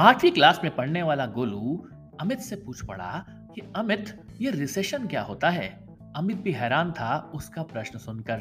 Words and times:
आठवीं 0.00 0.30
क्लास 0.30 0.60
में 0.64 0.76
पढ़ने 0.76 1.02
वाला 1.02 1.26
गोलू 1.26 1.88
अमित 2.20 2.40
से 2.40 2.56
पूछ 2.56 2.84
पड़ा 2.84 3.24
कि, 3.28 3.72
अमित, 3.76 4.22
ये 4.40 4.50
रिसेशन 4.50 5.06
क्या 5.06 5.22
होता 5.22 5.50
है? 5.50 5.86
अमित 6.16 6.36
भी 6.36 6.52
हैरान 6.52 6.92
था 6.92 7.32
उसका 7.34 7.62
प्रश्न 7.62 7.98
सुनकर। 7.98 8.36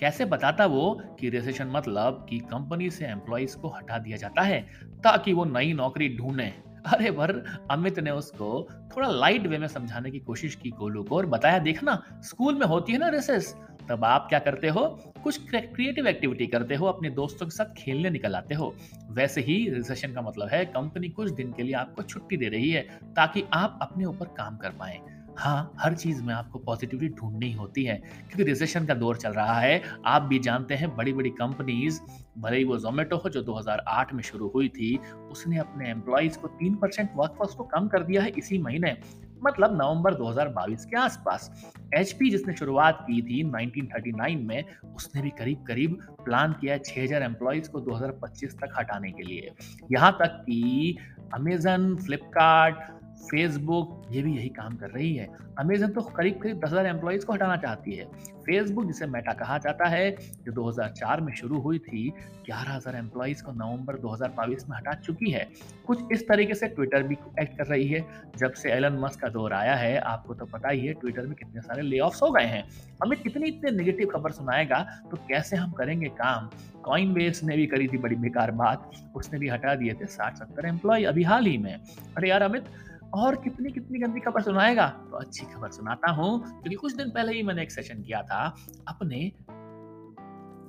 कैसे 0.00 0.24
बताता 0.24 0.66
वो 0.66 1.02
कि 1.20 1.28
रिसेशन 1.28 1.66
मतलब 1.66 2.26
कि 2.30 2.38
कंपनी 2.38 2.90
से 2.90 3.06
एम्प्लॉयज़ 3.06 3.56
को 3.56 3.68
हटा 3.68 3.98
दिया 3.98 4.16
जाता 4.16 4.42
है 4.42 4.60
ताकि 5.04 5.32
वो 5.32 5.44
नई 5.44 5.72
नौकरी 5.72 6.16
ढूंढे। 6.16 6.62
अरे 6.86 7.10
पर 7.10 7.58
अमित 7.70 7.98
ने 7.98 8.10
उसको 8.10 8.68
थोड़ा 8.96 9.08
लाइट 9.08 9.46
वे 9.46 9.58
में 9.58 9.68
समझाने 9.68 10.10
की 10.10 10.18
कोशिश 10.18 10.54
की। 10.54 10.70
गोलू 10.70 11.02
को, 11.02 11.16
और 11.16 11.26
बताया, 11.26 11.58
देखना, 11.58 12.02
स्कूल 12.20 12.54
में 12.54 12.66
होती 12.66 12.92
है 12.92 12.98
ना 12.98 13.08
रिसेस 13.08 13.56
तब 13.90 14.04
आप 14.04 14.26
क्या 14.28 14.38
करते 14.38 14.68
हो? 14.68 14.86
कुछ 15.24 15.40
क्रिएटिव 15.50 16.06
एक्टिविटी 16.06 16.46
करते 16.46 16.74
हो, 16.74 16.86
अपने 16.86 17.10
दोस्तों 17.10 17.46
के 17.46 17.50
साथ 17.50 17.74
खेलने 17.78 18.10
निकल 18.10 18.34
आते 18.34 18.54
हो। 18.54 18.74
वैसे 19.10 19.40
ही 19.40 19.70
रिसेशन 19.70 20.12
का 20.12 20.22
मतलब 20.22 20.48
है 20.48 20.64
कंपनी 20.64 21.08
कुछ 21.08 21.30
दिन 21.30 21.52
के 21.52 21.62
लिए 21.62 21.74
आपको 21.74 22.02
छुट्टी 22.02 22.36
दे 22.36 22.48
रही 22.48 22.70
है, 22.70 22.82
ताकि 23.16 23.44
आप 23.52 23.78
अपने 23.82 24.04
ऊपर 24.04 24.26
काम 24.26 24.56
कर 24.56 24.70
पाए। 24.70 25.00
हाँ 25.38 25.72
हर 25.80 25.94
चीज़ 25.94 26.22
में 26.22 26.34
आपको 26.34 26.58
पॉजिटिविटी 26.58 27.14
ढूंढनी 27.14 27.52
होती 27.52 27.84
है, 27.84 27.96
क्योंकि 27.96 28.42
रिसेशन 28.42 28.86
का 28.86 28.94
दौर 28.94 29.16
चल 29.16 29.30
रहा 29.30 29.60
है। 29.60 29.82
आप 30.06 30.22
भी 30.22 30.38
जानते 30.38 30.74
हैं 30.74 30.96
बड़ी 30.96 31.12
बड़ी 31.12 31.30
कंपनीज़ 31.30 32.00
भले 32.38 32.56
ही 32.56 32.64
वो 32.64 32.78
जोमेटो 32.78 33.16
हो, 33.16 33.28
जो 33.28 33.42
2008 33.42 34.14
में 34.14 34.22
शुरू 34.22 34.48
हुई 34.48 34.68
थी, 34.68 34.96
उसने 35.30 35.58
अपने 35.58 35.90
एम्प्लॉयज़ 35.90 36.38
को 36.38 36.48
तीन 36.48 36.74
परसेंट 36.74 37.10
वर्कफोर्स 37.16 37.54
को 37.54 37.64
कम 37.64 37.88
कर 37.88 38.02
दिया 38.02 38.22
है, 38.22 38.28
इसी 38.28 38.58
महीने। 38.58 38.96
मतलब 39.44 39.76
नवंबर 39.82 40.14
2022 40.14 40.84
के 40.84 40.96
आसपास। 40.96 41.50
एचपी 41.94 42.30
जिसने 42.30 42.54
शुरुआत 42.56 42.98
की 43.02 43.22
थी 43.22 43.42
1939 43.44 44.46
में, 44.46 44.64
उसने 44.96 45.22
भी 45.22 45.30
करीब 45.30 45.64
करीब 45.68 45.98
प्लान 46.24 46.52
किया 46.52 46.76
6000 46.78 47.02
हज़ार 47.02 47.22
एम्प्लॉयज़ 47.22 47.70
को 47.70 47.80
2025 47.80 48.54
तक 48.54 48.74
हटाने 48.78 49.10
के 49.10 49.22
लिए। 49.22 49.52
यहाँ 49.92 50.12
तक 50.12 50.42
कि 50.46 50.96
अमेजन 51.34 51.96
फ्लिपकार्ट 51.96 52.99
फेसबुक 53.20 54.02
ये 54.10 54.22
भी 54.22 54.36
यही 54.36 54.48
काम 54.48 54.76
कर 54.76 54.90
रही 54.90 55.14
है। 55.16 55.28
अमेजन 55.58 55.88
तो 55.88 56.00
करीब 56.00 56.38
करीब 56.42 56.60
दस 56.60 56.70
हज़ार 56.70 56.86
एम्प्लॉयज़ 56.86 57.24
को 57.26 57.32
हटाना 57.32 57.56
चाहती 57.56 57.94
है। 57.94 58.04
फेसबुक 58.40 58.86
जिसे 58.86 59.06
मेटा 59.06 59.32
कहा 59.32 59.58
जाता 59.58 59.88
है, 59.88 60.10
जो 60.44 60.52
2004 60.52 61.20
में 61.20 61.34
शुरू 61.34 61.60
हुई 61.60 61.78
थी, 61.78 62.08
ग्यारह 62.46 62.72
हज़ार 62.72 62.96
एम्प्लॉयज़ 62.96 63.42
को 63.42 63.52
नवंबर 63.52 63.96
2022 63.96 64.68
में 64.70 64.76
हटा 64.76 64.92
चुकी 64.92 65.30
है। 65.30 65.48
कुछ 65.86 66.12
इस 66.12 66.28
तरीके 66.28 66.54
से 66.54 66.68
ट्विटर 66.68 67.02
भी 67.02 67.16
एक्ट 67.40 67.56
कर 67.58 67.66
रही 67.66 67.88
है। 67.88 68.04
जब 68.36 68.52
से 68.52 68.72
एलन 68.72 68.98
मस्क 68.98 69.20
का 69.20 69.28
दौर 69.28 69.52
आया 69.52 69.74
है, 69.74 69.96
आपको 69.98 70.34
तो 70.34 70.46
पता 70.46 70.68
ही 70.68 70.86
है 70.86 70.92
ट्विटर 70.92 71.26
में 71.26 71.34
कितने 71.34 71.60
सारे 71.60 71.82
ले 71.82 71.98
हो 71.98 72.30
गए 72.30 72.44
हैं। 72.44 72.64
अमित, 73.02 73.22
कितनी 73.22 73.48
इतने 73.48 73.70
नेगेटिव 73.70 74.08
खबर 74.08 74.30
सुनाएगा? 74.30 74.82
तो 75.10 75.16
कैसे 75.16 75.56
हम 75.56 75.72
करेंगे 75.72 76.08
काम? 76.08 76.50
कॉइन 76.82 77.12
बेस 77.14 77.44
ने 77.44 77.56
भी 77.56 77.66
करी 77.66 77.88
थी 77.88 77.98
बड़ी 77.98 78.16
बेकार 78.16 78.50
बात। 78.50 78.90
उसने 79.14 79.38
भी 79.38 79.48
हटा 79.48 79.74
दिए 79.74 79.94
थे 79.94 80.06
साठ 80.06 80.36
सत्तर 80.36 80.66
एम्प्लॉय 80.66 81.04
अभी 81.04 81.22
हाल 81.22 81.46
ही 81.46 81.58
में। 81.58 81.74
अरे 82.16 82.28
यार, 82.28 82.42
अमित 82.42 82.64
और 83.14 83.36
कितनी 83.36 83.70
कितनी 83.72 83.98
गंदी 83.98 84.20
खबर 84.20 84.42
सुनाएगा? 84.42 84.86
तो 85.10 85.16
अच्छी 85.16 85.46
खबर 85.46 85.70
सुनाता 85.70 86.10
हूँ, 86.10 86.40
क्योंकि 86.40 86.74
कुछ 86.74 86.94
दिन 86.94 87.10
पहले 87.10 87.32
ही 87.32 87.42
मैंने 87.42 87.62
एक 87.62 87.70
सेशन 87.70 88.02
किया 88.02 88.22
था, 88.22 88.44
अपने 88.88 89.30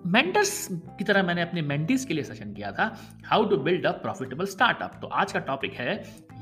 मेंटर्स 0.05 0.67
की 0.71 1.03
तरह 1.03 1.23
मैंने 1.23 1.41
अपने 1.41 1.61
मेंटीज 1.61 2.05
के 2.05 2.13
लिए 2.13 2.23
सेशन 2.23 2.53
किया 2.53 2.71
था 2.71 2.85
how 3.25 3.45
to 3.49 3.57
build 3.57 3.85
a 3.85 3.91
profitable 4.01 4.45
startup 4.45 4.97
तो 5.01 5.07
आज 5.07 5.31
का 5.31 5.39
टॉपिक 5.41 5.73
है 5.73 5.93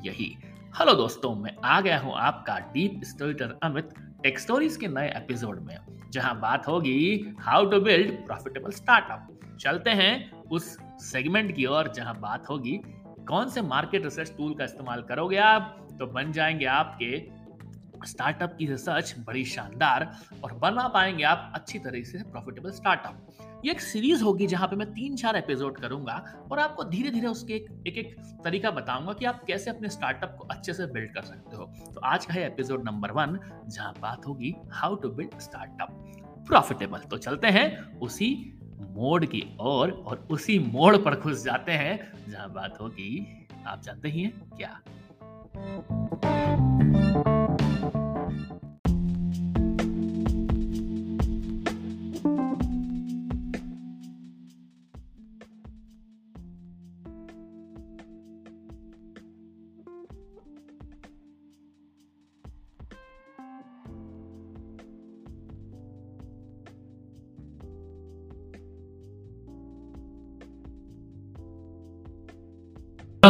यही। 0.05 0.35
हेलो 0.79 0.93
दोस्तों, 0.93 1.33
मैं 1.35 1.55
आ 1.65 1.79
गया 1.81 1.97
हूँ 1.99 2.13
आपका 2.17 2.57
deep 2.73 3.01
storyteller 3.03 3.57
Amit 3.63 3.89
tech 4.23 4.39
stories 4.39 4.77
के 4.77 4.87
नए 4.87 5.09
एपिसोड 5.17 5.59
में, 5.59 5.77
जहाँ 6.11 6.39
बात 6.39 6.67
होगी 6.67 7.35
how 7.39 7.69
to 7.69 7.79
build 7.81 8.13
profitable 8.25 8.71
startup 8.71 9.57
चलते 9.59 9.89
हैं 9.91 10.31
उस 10.41 10.77
सेगमेंट 11.01 11.55
की 11.55 11.65
ओर, 11.65 11.91
जहाँ 11.91 12.19
बात 12.19 12.49
होगी 12.49 12.79
कौन 13.27 13.49
से 13.49 13.61
मार्केट 13.61 14.03
रिसर्च 14.03 14.33
टूल 14.37 14.53
का 14.55 14.63
इस्तेमाल 14.63 15.01
करोगे 15.01 15.37
आप 15.37 15.88
तो 15.99 16.07
बन 16.07 16.31
जाएँगे 16.31 16.65
आपके 16.65 17.39
स्टार्टअप 18.05 18.55
की 18.59 18.65
रिसर्च 18.65 19.15
बड़ी 19.19 19.45
शानदार 19.45 20.17
और 20.43 20.53
बना 20.53 20.87
पाएँगे 20.87 21.23
आप 21.23 21.51
अच्छी 21.55 21.79
तरीके 21.79 22.05
से 22.05 22.17
प्रॉफिटेबल 22.17 22.71
स्टार्टअप 22.71 23.27
ये 23.65 23.71
एक 23.71 23.81
सीरीज़ 23.81 24.23
होगी 24.23 24.47
जहाँ 24.47 24.67
पे 24.67 24.75
मैं 24.75 24.91
तीन 24.91 25.15
चार 25.15 25.35
एपिसोड 25.35 25.77
करूँगा 25.77 26.43
और 26.51 26.59
आपको 26.59 26.83
धीरे 26.83 27.11
धीरे 27.11 27.27
उसके 27.27 27.53
एक 27.53 27.83
एक, 27.87 27.97
एक 27.97 28.15
तरीका 28.43 28.71
बताऊँगा 28.71 29.13
कि 29.13 29.25
आप 29.25 29.43
कैसे 29.43 29.69
अपने 29.69 29.89
स्टार्टअप 29.89 30.35
को 30.39 30.47
अच्छे 30.47 30.73
से 30.73 30.85
बिल्ड 30.85 31.13
कर 31.13 31.21
सकते 31.21 31.55
हो। 31.55 31.63
तो 31.93 32.01
आज 32.01 32.25
का 32.25 32.33
है 32.33 32.47
एपिसोड 32.47 32.85
नंबर 32.85 33.11
वन 33.11 33.39
जहाँ 33.69 33.93
बात 34.01 34.27
होगी 34.27 34.55
how 34.71 34.95
to 34.95 35.09
build 35.09 35.39
startup 35.39 35.87
profitable 36.47 36.99
तो 36.99 37.17
चलते 37.17 37.47
हैं 37.47 37.99
उसी 37.99 38.59
मोड 38.89 39.25
की 39.25 39.57
ओर 39.59 39.91
और, 39.91 39.91
और 39.91 40.27
उसी 40.31 40.59
मोड़ 40.59 40.97
पर 40.97 41.19
घुस 41.19 41.43
जाते 41.43 41.71
हैं 41.71 42.13
जहाँ 42.31 42.53
बात 42.53 42.77
होगी। 42.81 43.47
आप 43.67 43.81
जानते 43.81 44.09
ही 44.09 44.23
हैं 44.23 44.49
क्या? 44.49 44.79
तो 45.59 45.98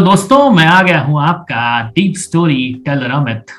दोस्तों, 0.09 0.49
मैं 0.49 0.65
आ 0.65 0.81
गया 0.81 0.99
हूँ 1.01 1.19
आपका 1.21 1.81
डीप 1.95 2.13
स्टोरी 2.17 2.61
टेलर 2.85 3.11
अमित 3.11 3.51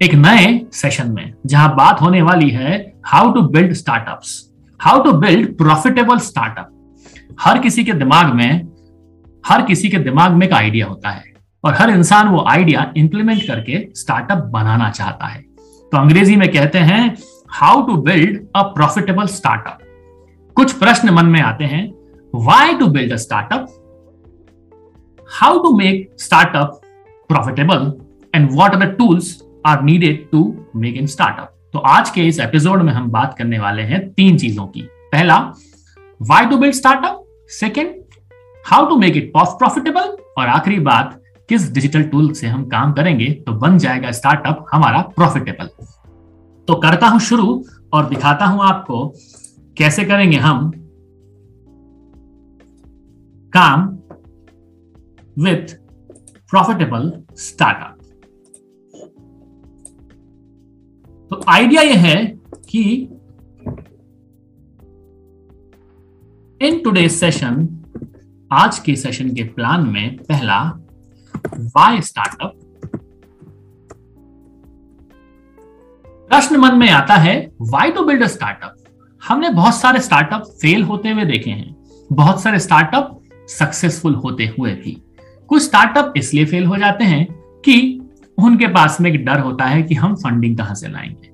एक 0.00 0.12
नए 0.14 0.66
सेशन 0.72 1.10
में, 1.12 1.32
जहाँ 1.46 1.74
बात 1.76 2.00
होने 2.00 2.20
वाली 2.22 2.50
है 2.50 2.76
how 3.06 3.32
to 3.32 3.40
build 3.48 3.72
startups 3.72 4.34
how 4.80 5.02
to 5.04 5.12
build 5.14 5.56
profitable 5.58 6.18
startup 6.18 7.34
हर 7.40 7.58
किसी 7.58 7.84
के 7.84 7.92
दिमाग 7.92 8.32
में, 8.34 8.68
हर 9.44 9.62
किसी 9.62 9.88
के 9.88 9.98
दिमाग 9.98 10.32
में 10.32 10.46
एक 10.46 10.52
आइडिया 10.52 10.86
होता 10.86 11.10
है 11.10 11.32
और 11.64 11.74
हर 11.74 11.90
इंसान 11.90 12.28
वो 12.28 12.44
आइडिया 12.48 12.92
इंप्लीमेंट 12.96 13.42
करके 13.42 13.84
स्टार्टअप 13.94 14.44
बनाना 14.52 14.90
चाहता 14.90 15.26
है। 15.26 15.42
तो 15.42 15.98
अंग्रेज़ी 15.98 16.36
में 16.36 16.48
कहते 16.52 16.78
हैं 16.90 17.16
how 17.52 17.82
to 17.86 17.96
build 18.02 18.38
a 18.56 18.62
profitable 18.76 19.26
startup 19.34 19.78
कुछ 20.56 20.78
प्रश्न 20.78 21.14
मन 21.14 21.26
में 21.26 21.40
आते 21.40 21.64
हैं 21.64 21.84
why 22.34 22.74
to 22.74 22.86
build 22.88 23.12
a 23.12 23.16
startup 23.16 23.66
how 25.28 25.62
to 25.62 25.76
make 25.76 26.10
startup 26.16 26.82
profitable 27.30 28.00
and 28.34 28.50
what 28.50 28.74
are 28.74 28.80
the 28.80 28.96
tools 28.96 29.42
are 29.64 29.82
needed 29.82 30.30
to 30.32 30.40
make 30.74 30.96
in 30.96 31.06
startup. 31.06 31.48
तो 31.72 31.78
आज 31.78 32.10
के 32.10 32.26
इस 32.26 32.38
एपिसोड 32.40 32.82
में 32.82 32.92
हम 32.92 33.10
बात 33.10 33.34
करने 33.38 33.58
वाले 33.58 33.82
हैं 33.82 34.00
तीन 34.12 34.38
चीज़ों 34.38 34.66
की। 34.66 34.82
पहला 35.12 35.36
why 36.20 36.46
to 36.46 36.56
build 36.58 36.74
startup 36.74 37.24
second 37.50 37.94
how 38.66 38.88
to 38.88 38.96
make 38.96 39.16
it 39.16 39.30
profitable 39.34 40.16
और 40.38 40.46
आखिरी 40.46 40.78
बात, 40.80 41.20
किस 41.48 41.72
डिजिटल 41.72 42.02
टूल 42.02 42.32
से 42.32 42.46
हम 42.46 42.64
काम 42.68 42.92
करेंगे 42.92 43.30
तो 43.46 43.52
बन 43.52 43.78
जाएगा 43.78 44.10
स्टार्टअप 44.12 44.64
हमारा 44.72 45.00
प्रॉफिटेबल 45.16 45.70
तो 46.68 46.74
करता 46.80 47.06
हूँ 47.06 47.20
शुरू 47.20 47.64
और 47.92 48.08
दिखाता 48.08 48.46
हूँ 48.46 48.64
आपको 48.64 49.06
कैसे 49.78 50.04
करेंगे 50.04 50.36
हम 50.38 50.70
काम 53.52 53.97
with 55.38 55.72
profitable 56.52 57.06
startup. 57.36 57.94
तो 61.30 61.40
आइडिया 61.48 61.82
यह 61.82 62.00
है 62.00 62.24
कि 62.70 62.82
इन 66.66 66.80
टुडे 66.84 67.08
सेशन 67.08 67.68
आज 68.52 68.78
के 68.78 68.96
सेशन 68.96 69.34
के 69.34 69.42
प्लान 69.42 69.88
में 69.88 70.16
पहला 70.16 70.60
वाई 71.46 72.00
स्टार्टअप 72.00 72.52
प्रश्न 76.30 76.56
मन 76.56 76.74
में 76.74 76.90
आता 76.90 77.14
है 77.14 77.52
why 77.60 77.90
to 77.90 78.04
build 78.04 78.22
a 78.22 78.26
startup 78.26 78.74
हमने 79.28 79.50
बहुत 79.50 79.74
सारे 79.74 80.00
स्टार्टअप 80.00 80.42
फेल 80.42 80.82
होते 80.82 81.10
हुए 81.10 81.24
देखे 81.24 81.50
हैं। 81.50 81.76
बहुत 82.12 82.42
सारे 82.42 82.58
स्टार्टअप 82.58 83.20
सक्सेसफुल 83.48 84.14
होते 84.14 84.46
हुए 84.58 84.74
भी। 84.74 85.02
कुछ 85.48 85.62
स्टार्टअप 85.62 86.12
इसलिए 86.16 86.44
फेल 86.44 86.64
हो 86.64 86.76
जाते 86.76 87.04
हैं 87.04 87.26
कि 87.64 88.00
उनके 88.38 88.66
पास 88.66 89.00
में 89.00 89.10
एक 89.10 89.24
डर 89.24 89.40
होता 89.40 89.64
है 89.64 89.82
कि 89.82 89.94
हम 89.94 90.14
फंडिंग 90.14 90.58
कहाँ 90.58 90.74
से 90.74 90.88
लाएँगे। 90.88 91.30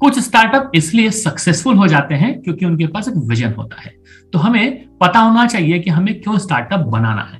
कुछ 0.00 0.18
स्टार्टअप 0.18 0.72
इसलिए 0.74 1.10
सक्सेसफुल 1.10 1.76
हो 1.76 1.86
जाते 1.86 2.14
हैं 2.14 2.42
क्योंकि 2.42 2.66
उनके 2.66 2.86
पास 2.86 3.08
एक 3.08 3.14
विजन 3.16 3.52
होता 3.52 3.80
है। 3.80 3.94
तो 4.32 4.38
हमें 4.38 4.88
पता 5.00 5.18
होना 5.18 5.46
चाहिए 5.46 5.78
कि 5.78 5.90
हमें 5.90 6.20
क्यों 6.20 6.38
स्टार्टअप 6.38 6.80
बनाना 6.80 7.22
है। 7.22 7.38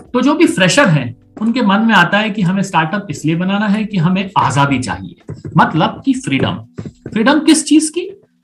तो 0.00 0.20
जो 0.20 0.34
भी 0.34 0.46
फ्रेशर 0.46 0.88
हैं, 0.88 1.16
उनके 1.40 1.62
मन 1.62 1.80
में 1.80 1.94
आता 1.94 2.18
है 2.18 2.30
कि 2.30 2.42
हमें 2.42 2.62
स्टार्टअप 2.62 3.06
इसलिए 3.10 3.36
बनाना 3.36 3.68
है 3.68 3.84
कि 3.84 3.98
हमें 3.98 4.30
आज़ादी 4.38 4.78
चाहिए। 4.78 5.34
मतलब 5.56 6.02
कि 6.04 6.14
फ्रीडम 6.14 6.54
फ्रीडम 6.82 7.40
किस 7.40 7.64
चीज़ 7.66 7.92
की? 7.92 8.00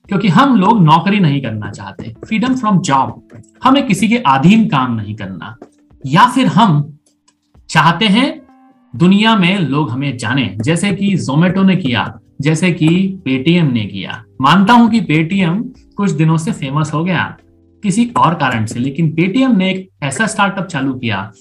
क्योंकि 0.08 0.28
हम 0.28 0.56
लोग 0.56 0.82
नौकरी 0.82 1.20
नहीं 1.20 1.42
करना 1.42 1.70
चाहते। 1.70 2.14
फ्रीडम 2.26 2.54
फ्रॉम 2.54 2.78
जॉब 2.78 3.28
हमें 3.64 3.86
किसी 3.86 4.08
के 4.08 4.16
अधीन 4.16 4.68
काम 4.68 4.94
नहीं 4.94 5.14
करना। 5.14 5.56
या 6.06 6.26
फिर 6.26 6.46
हम 6.46 6.93
चाहते 7.74 8.04
हैं, 8.04 8.42
दुनिया 8.96 9.36
में 9.36 9.58
लोग 9.58 9.90
हमें 9.90 10.16
जाने। 10.16 10.56
जैसे 10.60 10.92
कि 10.92 11.14
जोमेटो 11.16 11.62
ने 11.62 11.76
किया, 11.76 12.20
जैसे 12.40 12.72
कि 12.72 12.88
पेटीएम 13.24 13.72
ने 13.72 13.84
किया। 13.84 14.24
मानता 14.40 14.72
हूँ 14.72 14.90
कि 14.90 15.00
पेटीएम 15.00 15.62
कुछ 15.96 16.10
दिनों 16.10 16.36
से 16.36 16.52
फ़ेमस 16.52 16.92
हो 16.94 17.04
गया, 17.04 17.36
किसी 17.82 18.10
और 18.16 18.34
कारण 18.34 18.66
से, 18.66 18.80
लेकिन 18.80 19.10
पेटीएम 19.10 19.56
ने 19.56 19.70
एक 19.70 19.88
ऐसा 20.02 20.26
स्टार्टअप 20.26 20.66
चालू 20.66 20.94
किया, 20.94 21.32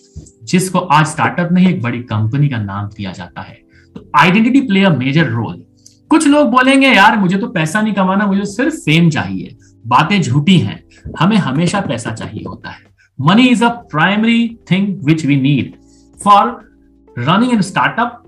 जिसको 0.43 0.79
आज 0.79 1.05
स्टार्टअप 1.05 1.51
नहीं, 1.51 1.67
एक 1.67 1.81
बड़ी 1.81 1.99
कंपनी 1.99 2.49
का 2.49 2.57
नाम 2.57 2.87
दिया 2.87 3.11
जाता 3.11 3.41
है। 3.41 3.59
तो 3.95 4.09
identity 4.15 4.61
play 4.61 4.83
a 4.83 4.89
major 4.89 5.27
role 5.27 5.63
कुछ 6.09 6.27
लोग 6.27 6.49
बोलेंगे, 6.49 6.87
यार, 6.87 7.17
मुझे 7.17 7.37
तो 7.37 7.47
पैसा 7.47 7.81
नहीं 7.81 7.93
कमाना, 7.93 8.25
मुझे 8.25 8.45
सिर्फ़ 8.45 8.75
फेम 8.75 9.09
चाहिए। 9.09 9.55
बातें 9.87 10.21
झूठी 10.21 10.57
हैं, 10.57 10.83
हमें 11.19 11.37
हमेशा 11.37 11.81
पैसा 11.81 12.11
चाहिए 12.11 12.43
होता 12.47 12.69
है। 12.69 12.83
Money 13.19 13.47
is 13.47 13.63
a 13.63 13.69
primary 13.69 14.57
thing 14.71 14.95
which 15.05 15.25
we 15.25 15.35
need 15.35 15.82
for 16.23 16.71
running 17.19 17.53
in 17.53 17.61
startup 17.61 18.23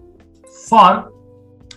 for 0.70 1.16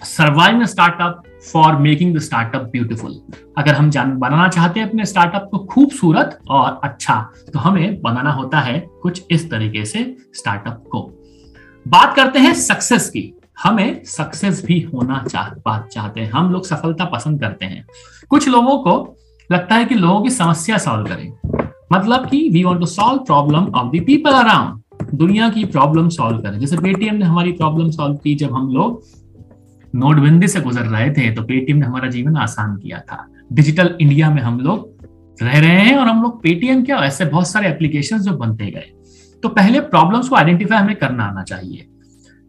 surviving 0.03 0.65
startup 0.65 1.23
for 1.53 1.77
making 1.77 2.17
the 2.17 2.21
startup 2.21 2.63
beautiful 2.63 3.21
अगर 3.59 3.75
हम 3.75 3.91
जान, 3.91 4.19
बनाना 4.19 4.49
चाहते 4.49 4.81
हैं 4.81 4.89
अपने 4.89 5.05
स्टार्टअप 5.05 5.49
को 5.51 5.59
खूबसूरत 5.59 6.39
और 6.49 6.81
अच्छा 6.85 7.31
तो 7.53 7.59
हमें 7.59 8.01
बनाना 8.03 8.33
होता 8.33 8.61
है 8.61 8.87
कुछ 9.03 9.25
इस 9.31 9.51
तरीके 9.51 9.85
से 9.85 10.17
स्टार्टअप 10.35 10.85
को। 10.93 11.03
बात 11.89 12.17
करते 12.17 12.39
हैं 12.39 12.55
सक्सेस 12.55 13.09
की। 13.11 13.35
हमें 13.63 14.05
सक्सेस 14.05 14.65
भी 14.67 14.81
होना 14.81 15.25
चाह, 15.29 15.49
बात 15.49 15.89
चाहते 15.89 16.21
हैं। 16.21 16.31
हम 16.31 16.53
लोग 16.53 16.67
सफलता 16.67 17.05
पसंद 17.05 17.41
करते 17.41 17.67
हैं। 17.67 17.87
कुछ 18.31 18.49
लोगों 18.49 18.79
को 18.79 19.17
लगता 19.53 19.75
है 19.75 19.85
कि 19.85 19.95
लोगों 19.95 20.23
की 20.23 20.31
समस्या 20.31 20.79
सॉल्व 20.79 21.07
करें। 21.07 21.33
मतलब 21.93 22.29
कि 22.29 22.49
we 22.53 22.65
want 22.65 22.81
to 22.81 22.87
solve 22.87 23.19
problem 23.19 23.67
of 23.75 23.97
the 23.97 24.05
people 24.07 24.31
around 24.31 24.83
दुनिया 25.05 25.49
की 25.49 25.65
प्रॉब्लम 25.67 26.09
सॉल्व 26.09 26.39
करें। 26.39 26.59
जैसे 26.61 26.77
पेटीएम 26.79 27.15
ने 27.15 27.25
हमारी 27.25 27.53
प्रॉब्लम 27.53 27.91
सॉल्व 27.91 28.17
की 28.17 28.35
जब 28.35 28.53
हम 28.53 28.69
लोग 28.69 29.03
नोटबंदी 29.95 30.49
से 30.49 30.61
गुजर 30.61 30.83
रहे 30.83 31.11
थे 31.11 31.31
तो 31.31 31.43
पेटीएम 31.43 31.79
ने 31.79 31.87
हमारा 31.87 32.09
जीवन 32.09 32.37
आसान 32.37 32.77
किया 32.77 32.99
था। 33.03 33.27
डिजिटल 33.53 33.95
इंडिया 34.01 34.31
में 34.31 34.41
हम 34.43 34.59
लोग 34.61 34.97
रह 35.39 35.59
रहे 35.59 35.81
हैं 35.81 35.97
और 35.97 36.07
हम 36.07 36.23
लोग 36.23 36.43
पेटीएम 36.43 36.85
क्या, 36.85 36.97
ऐसे 36.97 37.25
बहुत 37.25 37.49
सारे 37.49 37.69
एप्लीकेशन 37.69 38.19
जो 38.19 38.33
बनते 38.33 38.67
गए। 38.67 38.93
तो 39.43 39.49
पहले 39.49 39.81
प्रॉब्लम्स 39.83 40.29
को 40.29 40.37
आइडेंटिफाई 40.37 40.79
हमें 40.79 40.97
करना 40.97 41.25
आना 41.25 41.43
चाहिए। 41.43 41.87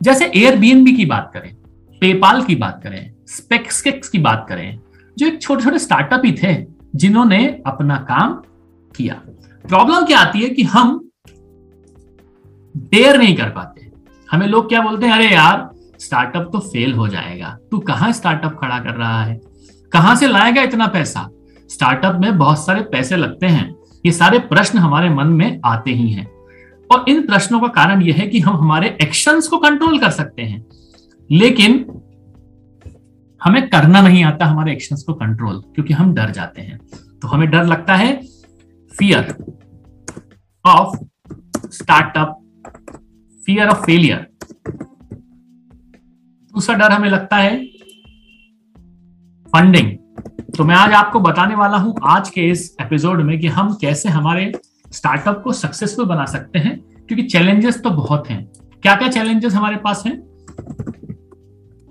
जैसे 0.01 0.25
एयरबीएनबी 0.27 0.93
की 0.93 1.05
बात 1.05 1.31
करें 1.33 1.53
पेपाल 2.01 2.41
की 2.43 2.55
बात 2.55 2.79
करें 2.83 3.11
स्पेक्सकेक्स 3.27 4.09
की 4.09 4.19
बात 4.19 4.45
करें, 4.49 4.79
जो 5.17 5.27
एक 5.27 5.41
छोटे 5.41 5.63
छोटे 5.63 5.79
स्टार्टअप 5.79 6.21
ही 6.25 6.31
थे, 6.33 6.55
जिन्होंने 6.95 7.45
अपना 7.67 7.95
काम 8.09 8.33
किया। 8.95 9.21
प्रॉब्लम 9.65 10.05
क्या 10.05 10.19
आती 10.19 10.41
है 10.41 10.49
कि 10.49 10.63
हम 10.65 10.99
डेयर 12.77 13.17
नहीं 13.17 13.35
कर 13.35 13.49
पाते। 13.49 13.91
हमें 14.31 14.47
लोग 14.47 14.69
क्या 14.69 14.81
बोलते 14.81 15.05
हैं, 15.05 15.13
अरे 15.13 15.31
यार 15.31 15.69
स्टार्टअप 15.99 16.49
तो 16.53 16.59
फेल 16.59 16.93
हो 16.93 17.07
जाएगा। 17.07 17.57
तू 17.71 17.79
कहाँ 17.79 18.11
स्टार्टअप 18.11 18.57
खड़ा 18.61 18.79
कर 18.79 18.89
रहा 18.89 19.23
है? 19.23 19.41
कहाँ 19.91 20.15
से 20.15 20.27
लाएगा 20.27 20.61
इतना 20.61 20.87
पैसा? 20.87 21.29
स्टार्टअप 21.69 22.21
में 22.21 22.37
बहुत 22.37 22.65
सारे 22.65 22.81
पैसे 22.81 23.15
लगते 23.15 23.45
हैं। 23.45 23.75
ये 24.05 24.11
सारे 24.11 24.39
प्रश्न 24.39 24.79
हमारे 24.79 25.09
मन 25.09 25.27
में 25.27 25.61
आते 25.65 25.91
ही 25.91 26.11
हैं। 26.11 26.31
और 26.91 27.05
इन 27.07 27.27
प्रश्नों 27.27 27.59
का 27.59 27.67
कारण 27.67 28.01
यह 28.01 28.15
है 28.15 28.27
कि 28.27 28.39
हम 28.39 28.55
हमारे 28.55 28.97
एक्शंस 29.01 29.47
को 29.47 29.57
कंट्रोल 29.57 29.99
कर 29.99 30.09
सकते 30.09 30.41
हैं। 30.41 30.65
लेकिन 31.31 32.01
हमें 33.43 33.69
करना 33.69 34.01
नहीं 34.01 34.23
आता 34.23 34.45
हमारे 34.45 34.71
एक्शंस 34.71 35.03
को 35.03 35.13
कंट्रोल 35.13 35.55
क्योंकि 35.59 35.93
हम 35.93 36.13
डर 36.13 36.29
जाते 36.29 36.61
हैं। 36.61 36.77
तो 37.21 37.27
हमें 37.27 37.49
डर 37.49 37.65
लगता 37.65 37.95
है 37.95 38.21
fear 38.97 39.45
of 40.65 40.99
startup 41.71 42.48
fear 43.49 43.67
of 43.67 43.77
failure 43.77 44.17
दूसरा 46.53 46.75
डर 46.77 46.91
हमें 46.91 47.09
लगता 47.09 47.35
है 47.35 47.55
फंडिंग 49.47 49.87
तो 50.57 50.63
मैं 50.63 50.75
आज 50.75 50.93
आपको 50.93 51.19
बताने 51.19 51.55
वाला 51.55 51.77
हूँ 51.77 51.95
आज 52.03 52.29
के 52.29 52.49
इस 52.49 52.75
एपिसोड 52.81 53.21
में 53.21 53.39
कि 53.39 53.47
हम 53.47 53.73
कैसे 53.73 54.09
हमारे 54.09 54.51
स्टार्टअप 54.91 55.41
को 55.43 55.53
सक्सेसफुल 55.53 56.05
बना 56.05 56.25
सकते 56.25 56.59
हैं, 56.59 56.77
क्योंकि 56.79 57.23
चैलेंजेस 57.23 57.81
तो 57.81 57.89
बहुत 57.89 58.29
हैं। 58.29 58.45
क्या 58.83 58.95
क्या 58.95 59.07
चैलेंजेस 59.07 59.53
हमारे 59.53 59.77
पास 59.77 60.03
हैं? 60.05 60.15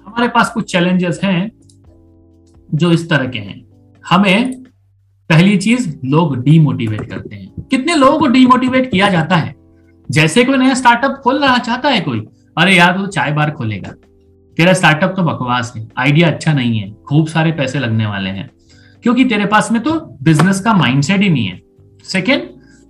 हमारे 0.06 0.28
पास 0.28 0.50
कुछ 0.50 0.72
चैलेंजेस 0.72 1.20
हैं 1.25 1.50
जो 2.75 2.93
इस 2.93 3.10
तरह 3.10 3.28
के 3.28 3.38
हैं। 3.38 3.60
हमें 4.08 4.62
पहली 5.31 5.58
चीज़, 5.58 5.96
लोग 6.05 6.38
डीमोटिवेट 6.38 7.06
करते 7.10 7.37
हैं। 7.37 7.62
कितने 7.62 7.94
लोगों 7.94 8.19
को 8.19 8.26
डीमोटिवेट 8.26 8.90
किया 8.90 9.08
जाता 9.08 9.37
है? 9.37 9.57
जैसे 10.10 10.44
कोई 10.44 10.56
नया 10.56 10.75
स्टार्टअप 10.75 11.20
खोल 11.25 11.38
रहा 11.38 11.58
चाहता 11.58 11.88
है 11.88 12.00
कोई। 12.00 12.26
अरे 12.58 12.76
यार 12.76 12.93
तो 12.93 13.06
चाय 13.06 13.32
बार 13.32 13.50
खोलेगा। 13.50 13.90
तेरा 14.56 14.72
स्टार्टअप 14.72 15.14
तो 15.16 15.22
बकवास 15.22 15.72
है। 15.76 15.88
आइडिया 15.99 16.28
अच्छा 16.28 16.52
नहीं 16.52 16.78
है। 16.78 16.90
खूब 17.08 17.26
सारे 17.26 17.52
पैसे 17.52 17.78
लगने 17.78 18.06
वाले 18.06 18.31
हैं। 18.31 18.50
क्योंकि 19.02 19.25
तेरे 19.25 19.46
पास 19.46 19.72
में 19.72 19.82
तो 19.82 20.19
बिज़नेस 20.22 20.60
का 20.60 20.72
माइंडसेट 20.75 21.20
ही 21.20 21.28
नहीं 21.28 21.46
है। 21.46 21.62
Second 22.05 22.43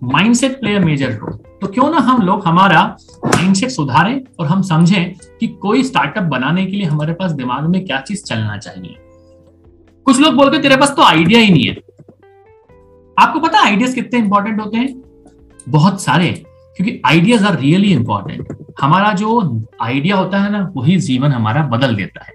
mindset 0.02 0.60
play 0.60 0.74
a 0.74 0.80
major 0.80 1.10
role 1.10 1.38
तो 1.60 1.66
क्यों 1.66 1.90
ना 1.90 1.98
हम 1.98 2.22
लोग 2.22 2.46
हमारा 2.46 2.96
माइंडसेट 3.24 3.70
सुधारें 3.70 4.20
और 4.40 4.46
हम 4.46 4.62
समझें 4.62 5.14
कि 5.40 5.46
कोई 5.46 5.82
स्टार्टअप 5.82 6.24
बनाने 6.24 6.66
के 6.66 6.72
लिए 6.72 6.86
हमारे 6.86 7.12
पास 7.12 7.32
दिमाग 7.32 7.66
में 7.66 7.84
क्या 7.84 8.00
चीज़ 8.00 8.24
चलना 8.24 8.56
चाहिए। 8.56 8.94
कुछ 10.04 10.20
लोग 10.20 10.34
बोलते 10.34 10.58
तेरे 10.58 10.76
पास 10.76 10.90
तो 10.96 11.02
आइडिया 11.02 11.40
ही 11.40 11.50
नहीं 11.50 11.64
है। 11.64 11.76
आपको 13.18 13.40
पता 13.40 13.64
आइडियाज़ 13.64 13.94
कितने 13.94 14.18
इंपॉर्टेंट 14.18 14.60
होते 14.60 14.76
हैं? 14.76 15.02
बहुत 15.68 16.02
सारे। 16.02 16.44
क्योंकि 16.78 17.00
आइडियाज़ 17.06 17.44
आर 17.46 17.58
रियली 17.58 17.92
इंपॉर्टेंट 17.92 18.48
हमारा 18.80 19.12
जो 19.12 19.66
आइडिया 19.82 20.16
होता 20.16 20.38
है 20.38 20.50
ना, 20.52 20.70
वही 20.76 20.96
जीवन 20.96 21.32
हमारा 21.32 21.62
बदल 21.62 21.94
देता 21.94 22.24
है। 22.24 22.32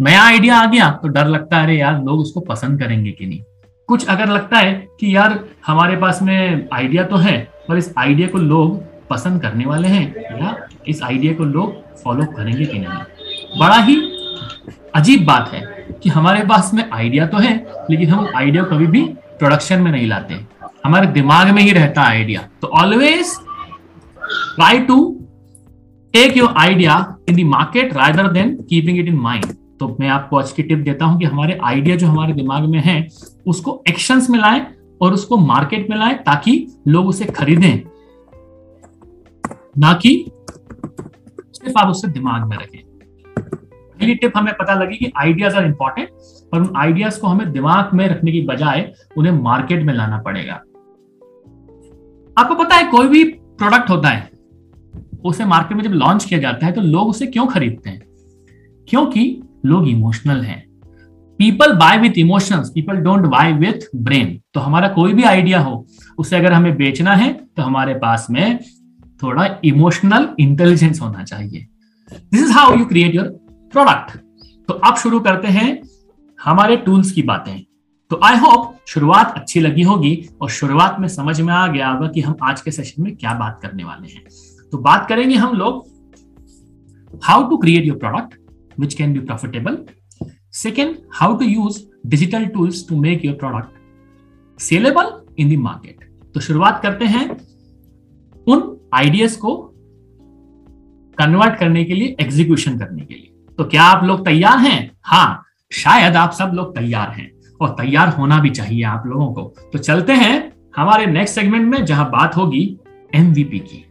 नया 0.00 0.22
आइडिया 0.22 0.58
आ 0.58 0.66
गया 0.66 0.90
तो 0.92 1.08
डर 1.08 1.26
लगता 1.26 1.56
है, 1.56 1.64
अरे 1.64 1.78
यार, 1.78 2.02
लोग 2.02 2.20
उसको 2.20 2.40
पसंद 2.40 2.80
करेंगे 2.80 3.10
कि 3.10 3.26
नहीं? 3.26 3.40
कुछ 3.88 4.06
अगर 4.06 4.28
लगता 4.28 4.58
है 4.58 4.72
कि 5.00 5.14
यार, 5.16 5.38
हमारे 5.66 5.96
पास 5.96 6.22
में 6.22 6.68
आइडिया 6.72 7.04
तो 7.04 7.16
है, 7.16 7.38
पर 7.68 7.76
इस 7.76 7.92
आइडिया 7.98 8.28
को 8.28 8.38
लोग 8.38 8.82
पसंद 9.08 9.40
करने 9.42 9.66
वाले 9.66 9.88
हैं, 9.88 10.06
या 10.40 10.56
इस 10.88 11.02
आइडिया 11.02 11.34
को 11.34 11.44
लोग 11.44 11.96
फॉलो 11.96 12.24
करेंगे 12.26 12.64
कि 12.64 12.78
नहीं? 12.78 13.58
बड़ा 13.58 13.76
ही 13.76 13.96
अजीब 14.94 15.24
बात 15.24 15.50
है 15.52 15.60
कि 16.02 16.08
हमारे 16.08 16.44
पास 16.44 16.70
में 16.74 16.84
आइडिया 16.92 17.26
तो 17.26 17.38
है, 17.38 17.54
लेकिन 17.90 18.10
हम 18.10 18.28
आइडिया 18.36 18.62
कभी 18.64 18.86
भी 18.86 19.02
प्रोडक्शन 19.38 19.82
में 19.82 19.90
नहीं 19.90 20.06
लाते। 20.06 20.40
हमारे 20.84 21.06
दिमाग 21.08 21.50
में 21.50 21.62
ही 21.62 21.72
रहता 21.72 22.02
है 22.02 22.08
आइडिया 22.08 22.48
तो 22.62 22.68
always 22.80 23.34
try 24.28 24.78
to 24.78 24.96
take 26.14 26.36
your 26.36 26.54
idea 26.56 27.16
in 27.28 27.36
the 27.36 27.40
market 27.40 27.92
rather 27.94 28.28
than 28.32 28.54
keeping 28.62 28.98
it 28.98 29.08
in 29.08 29.16
mind 29.16 29.44
तो 29.80 29.96
मैं 30.00 30.08
आपको 30.08 30.36
आज 30.36 30.52
की 30.52 30.62
टिप 30.62 30.78
देता 30.78 31.04
हूँ 31.04 31.18
कि 31.18 31.24
हमारे 31.24 31.58
आइडिया 31.62 31.96
जो 31.96 32.06
हमारे 32.06 32.32
दिमाग 32.32 32.62
में 32.62 32.78
है, 32.80 33.08
उसको 33.46 33.82
एक्शंस 33.88 34.30
में 34.30 34.38
लाएँ 34.38 34.66
और 35.00 35.14
उसको 35.14 35.36
मार्केट 35.36 35.90
में 35.90 35.96
लाएँ 35.96 36.14
ताकि 36.16 36.54
लोग 36.88 37.08
उसे 37.08 37.24
खरीदें। 37.24 37.82
ना 39.78 39.92
कि 39.92 40.30
सिर्फ़ 41.52 41.78
आप 41.78 41.88
उसे 41.88 42.08
दिमाग 42.08 42.44
में 42.44 42.56
रखें। 42.56 42.80
पहली 43.38 44.14
टिप 44.14 44.32
हमें 44.36 44.54
पता 44.54 44.74
लगी 44.74 44.96
कि 44.96 45.12
आइडियाज़ 45.16 45.56
आर 45.56 45.66
इंपॉर्टेंट 45.66 46.08
और 46.54 46.60
उन 46.60 46.72
आइडियाज़ 46.76 47.20
को 47.20 47.26
हमें 47.26 47.52
दिमाग 47.52 47.90
में 47.94 48.08
रखने 48.08 48.32
की 48.32 48.40
बजाय 48.42 48.92
उन्हें 49.16 49.32
मार्केट 49.32 49.82
में 49.82 49.94
लाना 49.94 50.18
पड़ेगा। 50.18 50.54
आपको 52.36 52.54
पता 52.54 52.76
है 52.76 52.90
कोई 52.90 53.08
भी 53.08 53.24
प्रोडक्ट 53.58 53.90
होता 53.90 54.08
है, 54.08 54.30
उसे 55.24 55.44
मार्केट 55.44 55.76
में 55.76 55.84
जब 55.84 55.92
लॉन्च 55.92 56.24
किया 56.24 56.40
जाता 56.40 56.66
है 56.66 56.72
तो 56.72 56.80
लोग 56.82 57.08
उसे 57.08 57.26
क्यों 57.26 57.46
खरीदते 57.46 57.90
हैं? 57.90 58.02
क्योंकि 58.88 59.42
लोग 59.66 59.88
इमोशनल 59.88 60.40
हैं। 60.40 60.64
People 61.38 61.72
buy 61.72 61.98
with 61.98 62.18
emotions 62.18 62.70
people 62.74 62.96
don't 62.96 63.26
buy 63.26 63.52
with 63.52 63.88
brain 63.96 64.38
तो 64.54 64.60
हमारा 64.60 64.88
कोई 64.88 65.14
भी 65.14 65.22
आइडिया 65.24 65.60
हो, 65.60 65.86
उसे 66.18 66.36
अगर 66.36 66.52
हमें 66.52 66.76
बेचना 66.76 67.14
है 67.14 67.32
तो 67.32 67.62
हमारे 67.62 67.94
पास 67.94 68.26
में 68.30 68.58
थोड़ा 69.22 69.48
इमोशनल 69.64 70.28
इंटेलिजेंस 70.38 71.00
होना 71.00 71.22
चाहिए। 71.24 71.66
This 72.32 72.42
is 72.42 72.52
how 72.52 72.78
you 72.78 72.84
create 72.84 73.14
your 73.14 73.26
product 73.74 74.16
तो 74.68 74.74
अब 74.74 74.96
शुरू 74.96 75.20
करते 75.20 75.48
हैं 75.48 75.80
हमारे 76.38 76.76
टूल्स 76.76 77.10
की 77.12 77.22
बातें। 77.22 77.65
तो 78.10 78.18
आई 78.24 78.36
होप 78.36 78.74
शुरुआत 78.88 79.32
अच्छी 79.36 79.60
लगी 79.60 79.82
होगी 79.82 80.28
और 80.40 80.50
शुरुआत 80.50 80.96
में 81.00 81.08
समझ 81.08 81.40
में 81.40 81.52
आ 81.54 81.66
गया 81.66 81.88
होगा 81.88 82.08
कि 82.08 82.20
हम 82.20 82.36
आज 82.42 82.60
के 82.60 82.70
सेशन 82.70 83.02
में 83.02 83.16
क्या 83.16 83.32
बात 83.34 83.58
करने 83.62 83.84
वाले 83.84 84.08
हैं। 84.08 84.22
तो 84.72 84.78
बात 84.78 85.08
करेंगे 85.08 85.36
हम 85.36 85.56
लोग 85.56 85.86
how 87.24 87.48
to 87.50 87.56
create 87.56 87.84
your 87.84 87.98
product 87.98 88.38
which 88.80 88.94
can 88.94 89.12
be 89.12 89.18
profitable 89.20 89.78
second 90.52 90.96
how 91.14 91.36
to 91.36 91.44
use 91.44 91.82
digital 92.06 92.46
tools 92.46 92.86
to 92.88 93.00
make 93.00 93.24
your 93.24 93.34
product 93.34 94.60
sellable 94.60 95.12
in 95.38 95.54
the 95.54 95.58
market 95.60 96.08
तो 96.34 96.40
शुरुआत 96.40 96.82
करते 96.82 97.04
हैं 97.04 97.28
उन 98.46 98.76
आइडियाज़ 98.94 99.38
को 99.38 99.56
कन्वर्ट 101.18 101.58
करने 101.58 101.84
के 101.84 101.94
लिए 101.94 102.16
एग्जीक्यूशन 102.20 102.78
करने 102.78 103.02
के 103.02 103.14
लिए। 103.14 103.54
तो 103.58 103.64
क्या 103.64 103.82
आप 103.82 104.04
लोग 104.04 104.24
तैयार 104.24 104.58
हैं? 104.58 104.90
हाँ 105.02 105.44
शायद 105.72 106.16
आप 106.16 106.32
सब 106.32 106.52
लोग 106.54 106.74
तैयार 106.76 107.10
हैं। 107.10 107.30
और 107.60 107.68
तैयार 107.70 108.08
होना 108.08 108.38
भी 108.38 108.50
चाहिए 108.50 108.82
आप 108.82 109.02
लोगों 109.06 109.32
को। 109.32 109.42
तो 109.72 109.78
चलते 109.78 110.12
हैं 110.12 110.52
हमारे 110.76 111.06
नेक्स्ट 111.06 111.34
सेगमेंट 111.34 111.66
में 111.68 111.84
जहाँ 111.84 112.10
बात 112.10 112.36
होगी 112.36 112.78
एमवीपी 113.14 113.58
की। 113.58 113.84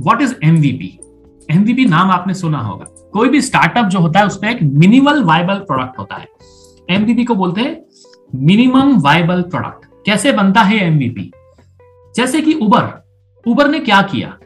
व्हाट 0.00 0.22
इज़ 0.22 0.34
एमवीपी 0.44 0.98
एमवीपी 1.50 1.84
नाम 1.84 2.10
आपने 2.10 2.34
सुना 2.34 2.58
होगा। 2.58 2.84
कोई 3.12 3.28
भी 3.28 3.40
स्टार्टअप 3.40 3.86
जो 3.86 3.98
होता 3.98 4.20
है 4.20 4.26
उसमें 4.26 4.50
एक 4.50 4.62
मिनिमल 4.62 5.22
वाइबल 5.22 5.54
प्रोडक्ट 5.54 5.98
होता 5.98 6.16
है। 6.16 6.28
एमवीपी 6.90 7.24
को 7.24 7.34
बोलते 7.34 7.60
हैं 7.60 7.82
मिनिमम 8.34 9.00
वाइबल 9.00 9.42
प्रोडक्ट 9.42 9.84
कैसे 10.06 10.32
बनता 10.32 10.62
है 10.62 10.86
एमवीपी 10.86 11.30
जैसे 12.16 12.40
कि 12.40 12.52
उबर 12.52 13.04
उबर 13.46 13.68
ने 13.68 13.78
क्या 13.78 14.02
किया? 14.02 14.36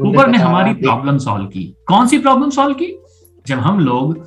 उबर 0.00 0.28
ने 0.28 0.38
हमारी 0.38 0.72
प्रॉब्लम 0.72 1.18
सॉल्व 1.18 1.46
की। 1.46 1.64
कौन 1.86 2.06
सी 2.06 2.18
प्रॉब्लम 2.18 2.50
सॉल्व 2.50 2.74
की? 2.74 2.98
जब 3.46 3.58
हम 3.58 3.80
लोग 3.80 4.18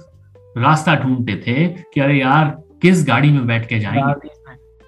रास्ता 0.58 0.96
ढूंढते 0.96 1.36
थे 1.36 1.68
कि 1.68 2.02
अरे 2.02 2.20
यार 2.20 2.63
किस 2.84 3.06
गाड़ी 3.08 3.32
में 3.32 3.46
बैठ 3.48 3.68
के 3.68 3.80
जाएँगे? 3.80 4.30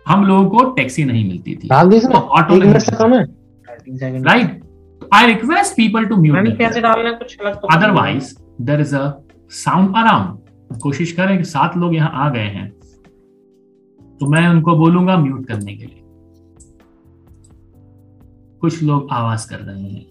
हम 0.06 0.24
लोगों 0.26 0.50
को 0.50 0.64
टैक्सी 0.74 1.04
नहीं 1.04 1.26
मिलती 1.28 1.56
थी। 1.56 1.68
तो 1.68 2.20
all 2.38 2.56
right 4.24 4.62
I 5.14 5.28
request 5.28 5.74
people 5.78 6.06
to 6.06 6.16
mute 6.18 6.62
otherwise 7.74 8.34
there 8.62 8.82
is 8.82 8.96
a 8.96 9.12
sound 9.54 9.96
around 9.98 10.80
कोशिश 10.82 11.12
करें 11.12 11.38
कि 11.38 11.44
सात 11.46 11.78
लोग 11.78 11.96
यहाँ 11.96 12.12
आ 12.16 12.30
गए 12.30 12.48
हैं। 12.50 12.70
तो 14.20 14.30
मैं 14.30 14.48
उनको 14.48 14.76
बोलूँगा 14.78 15.18
म्यूट 15.18 15.46
करने 15.48 15.76
के 15.76 15.86
लिए। 15.86 16.02
कुछ 18.62 18.82
लोग 18.84 19.08
आवाज़ 19.14 19.48
कर 19.50 19.60
रहे 19.60 19.82
हैं। 19.82 20.06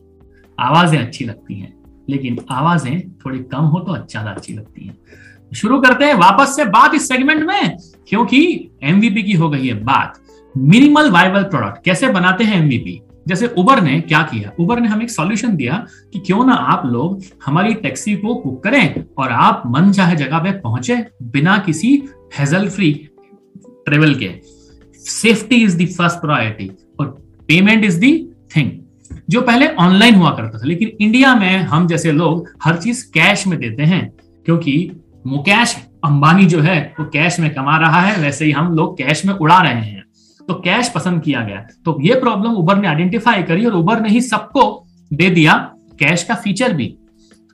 आवाज़ें 0.58 0.98
अच्छी 0.98 1.24
लगती 1.24 1.54
हैं 1.60 1.72
लेकिन 2.08 2.38
आवाज़ें 2.50 3.10
थोड़ी 3.16 3.38
कम 3.52 3.64
हो 3.66 3.80
तो 3.80 3.96
ज़्यादा 3.96 4.30
अच्छी 4.30 4.52
लगती 4.52 4.86
हैं। 4.86 4.96
शुरू 5.54 5.80
करते 5.80 6.04
हैं 6.04 6.14
वापस 6.16 6.56
से 6.56 6.64
बात 6.66 6.94
इस 6.94 7.08
सेगमेंट 7.08 7.42
में, 7.42 7.76
क्योंकि 8.08 8.70
एमवीपी 8.82 9.22
की 9.22 9.32
हो 9.32 9.48
गई 9.50 9.66
है 9.66 9.74
बात। 9.84 10.20
मिनिमल 10.54 11.10
वाइबल 11.10 11.42
प्रोडक्ट 11.44 11.84
कैसे 11.84 12.08
बनाते 12.10 12.44
हैं 12.44 12.60
एमवीपी 12.62 13.00
जैसे 13.28 13.46
उबर 13.48 13.80
ने 13.82 14.00
क्या 14.00 14.20
किया? 14.22 14.50
उबर 14.60 14.80
ने 14.80 14.88
हमें 14.88 15.02
एक 15.02 15.10
सॉल्यूशन 15.10 15.54
दिया 15.56 15.74
कि 16.12 16.18
क्यों 16.18 16.44
ना 16.46 16.54
आप 16.54 16.82
लोग 16.86 17.22
हमारी 17.46 17.74
टैक्सी 17.74 18.14
को 18.16 18.34
बुक 18.34 18.62
करें 18.64 19.04
और 19.18 19.32
आप 19.32 19.62
मन 19.66 19.90
चाहे 19.92 20.16
जगह 20.16 20.38
पे 20.38 20.52
पहुँचे 20.60 20.96
बिना 21.24 21.56
किसी 21.58 21.92
हेजल 22.38 22.68
फ्री 22.68 22.92
ट्रेवल 23.86 24.14
के। 24.14 24.30
Safety 25.00 25.56
is 25.56 25.76
the 25.78 25.86
first 25.88 26.20
priority 26.20 26.70
और 27.00 27.06
पेमेंट 27.48 27.84
इज़ 27.84 27.98
द 28.00 28.12
थिंग 28.56 28.70
जो 29.30 29.40
पहले 29.40 29.66
ऑनलाइन 29.76 30.14
हुआ 30.14 30.30
करता 30.30 30.58
था, 30.58 30.66
लेकिन 30.66 30.90
इंडिया 31.00 31.34
में 31.34 31.58
हम 31.62 31.86
जैसे 31.86 32.12
लोग 32.12 32.48
हर 32.62 32.76
चीज़ 32.76 33.04
कैश 33.12 33.46
में 33.46 33.58
देते 33.58 33.82
हैं, 33.82 34.10
क्योंकि 34.46 34.90
मुकेश 35.24 35.74
अंबानी 36.04 36.46
जो 36.46 36.60
है, 36.60 36.94
वो 37.00 37.04
कैश 37.06 37.38
में 37.40 37.52
कमा 37.54 37.76
रहा 37.78 38.00
है, 38.00 38.16
वैसे 38.16 38.44
ही 38.44 38.50
हम 38.50 38.72
लोग 38.72 38.96
कैश 38.98 39.24
में 39.26 39.34
उड़ा 39.34 39.60
रहे 39.62 39.80
हैं। 39.80 40.02
तो 40.48 40.54
कैश 40.54 40.88
पसंद 40.88 41.22
किया 41.22 41.40
गया। 41.40 41.60
तो 41.84 41.96
ये 42.00 42.14
प्रॉब्लम 42.14 42.54
उबर 42.54 42.76
ने 42.76 42.88
आइडेंटिफाई 42.88 43.42
करी 43.42 43.64
और 43.66 43.74
उबर 43.74 44.00
ने 44.00 44.08
ही 44.08 44.20
सबको 44.20 44.64
दे 45.10 45.30
दिया 45.30 45.54
कैश 46.00 46.24
का 46.24 46.34
फीचर 46.34 46.72
भी। 46.72 46.86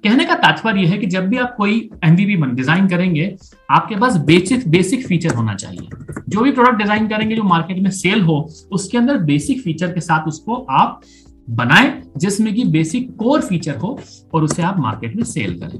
कहने 0.04 0.24
का 0.24 0.34
तात्पर्य 0.34 0.86
है 0.86 0.98
कि 0.98 1.06
जब 1.06 1.28
भी 1.28 1.36
आप 1.36 1.54
कोई 1.56 1.78
एमवीबी 2.04 2.36
डिज़ाइन 2.54 2.86
करेंगे, 2.88 3.36
आपके 3.70 3.96
पास 3.96 4.16
बेसिक 4.16 4.68
बेसिक 4.68 5.06
फीचर 5.06 5.34
होना 5.34 5.54
चाहिए। 5.54 5.88
जो 6.28 6.40
भी 6.40 6.52
प्रोडक्ट 6.52 6.78
डिज़ाइन 6.78 7.08
करेंगे, 7.08 7.36
जो 7.36 7.42
मार्केट 7.42 7.78
में 7.78 7.90
सेल 7.90 8.22
हो, 8.22 8.48
उसके 8.72 8.98
अंदर 8.98 9.18
बेसिक 9.24 9.60
फीचर 9.60 9.92
के 9.92 10.00
साथ 10.00 10.28
उसको 10.28 10.54
आप 10.70 11.00
बनाएँ, 11.48 12.02
जिसमें 12.16 12.52
कि 12.54 12.64
बेसिक 12.64 13.14
कोर 13.16 13.40
फीचर 13.40 13.76
हो 13.76 13.98
और 14.34 14.44
उसे 14.44 14.62
आप 14.62 14.78
मार्केट 14.78 15.16
में 15.16 15.24
सेल 15.24 15.58
करें। 15.60 15.78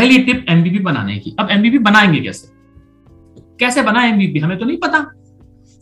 पहली 0.00 0.18
टिप 0.18 0.46
एमवीपी 0.48 0.78
बनाने 0.78 1.18
की। 1.18 1.36
अब 1.40 1.50
एमवीपी 1.50 1.78
बनाएँगे 1.78 2.20
कैसे? 2.20 2.48
कैसे 3.60 3.82
बनाए 3.82 4.10
एमवीपी 4.10 4.38
हमें 4.38 4.58
तो 4.58 4.64
नहीं 4.64 4.76
पता। 4.76 4.98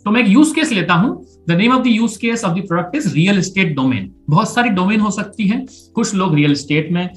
तो 0.05 0.11
मैं 0.11 0.21
एक 0.21 0.29
यूज़ 0.29 0.55
केस 0.55 0.73
लेता 0.73 0.95
हूँ। 0.95 1.27
The 1.49 1.53
name 1.53 1.73
of 1.73 1.83
the 1.83 1.87
use 1.87 2.19
case 2.19 2.45
of 2.45 2.59
the 2.59 2.63
product 2.63 2.97
is 2.97 3.15
real 3.15 3.39
estate 3.39 3.75
domain 3.77 4.15
बहुत 4.31 4.55
सारी 4.55 4.69
डोमेन 4.69 5.01
हो 5.01 5.11
सकती 5.11 5.49
है। 5.49 5.67
कुछ 5.95 6.15
लोग 6.15 6.35
रियल 6.35 6.53
एस्टेट 6.53 6.93
में 6.93 7.09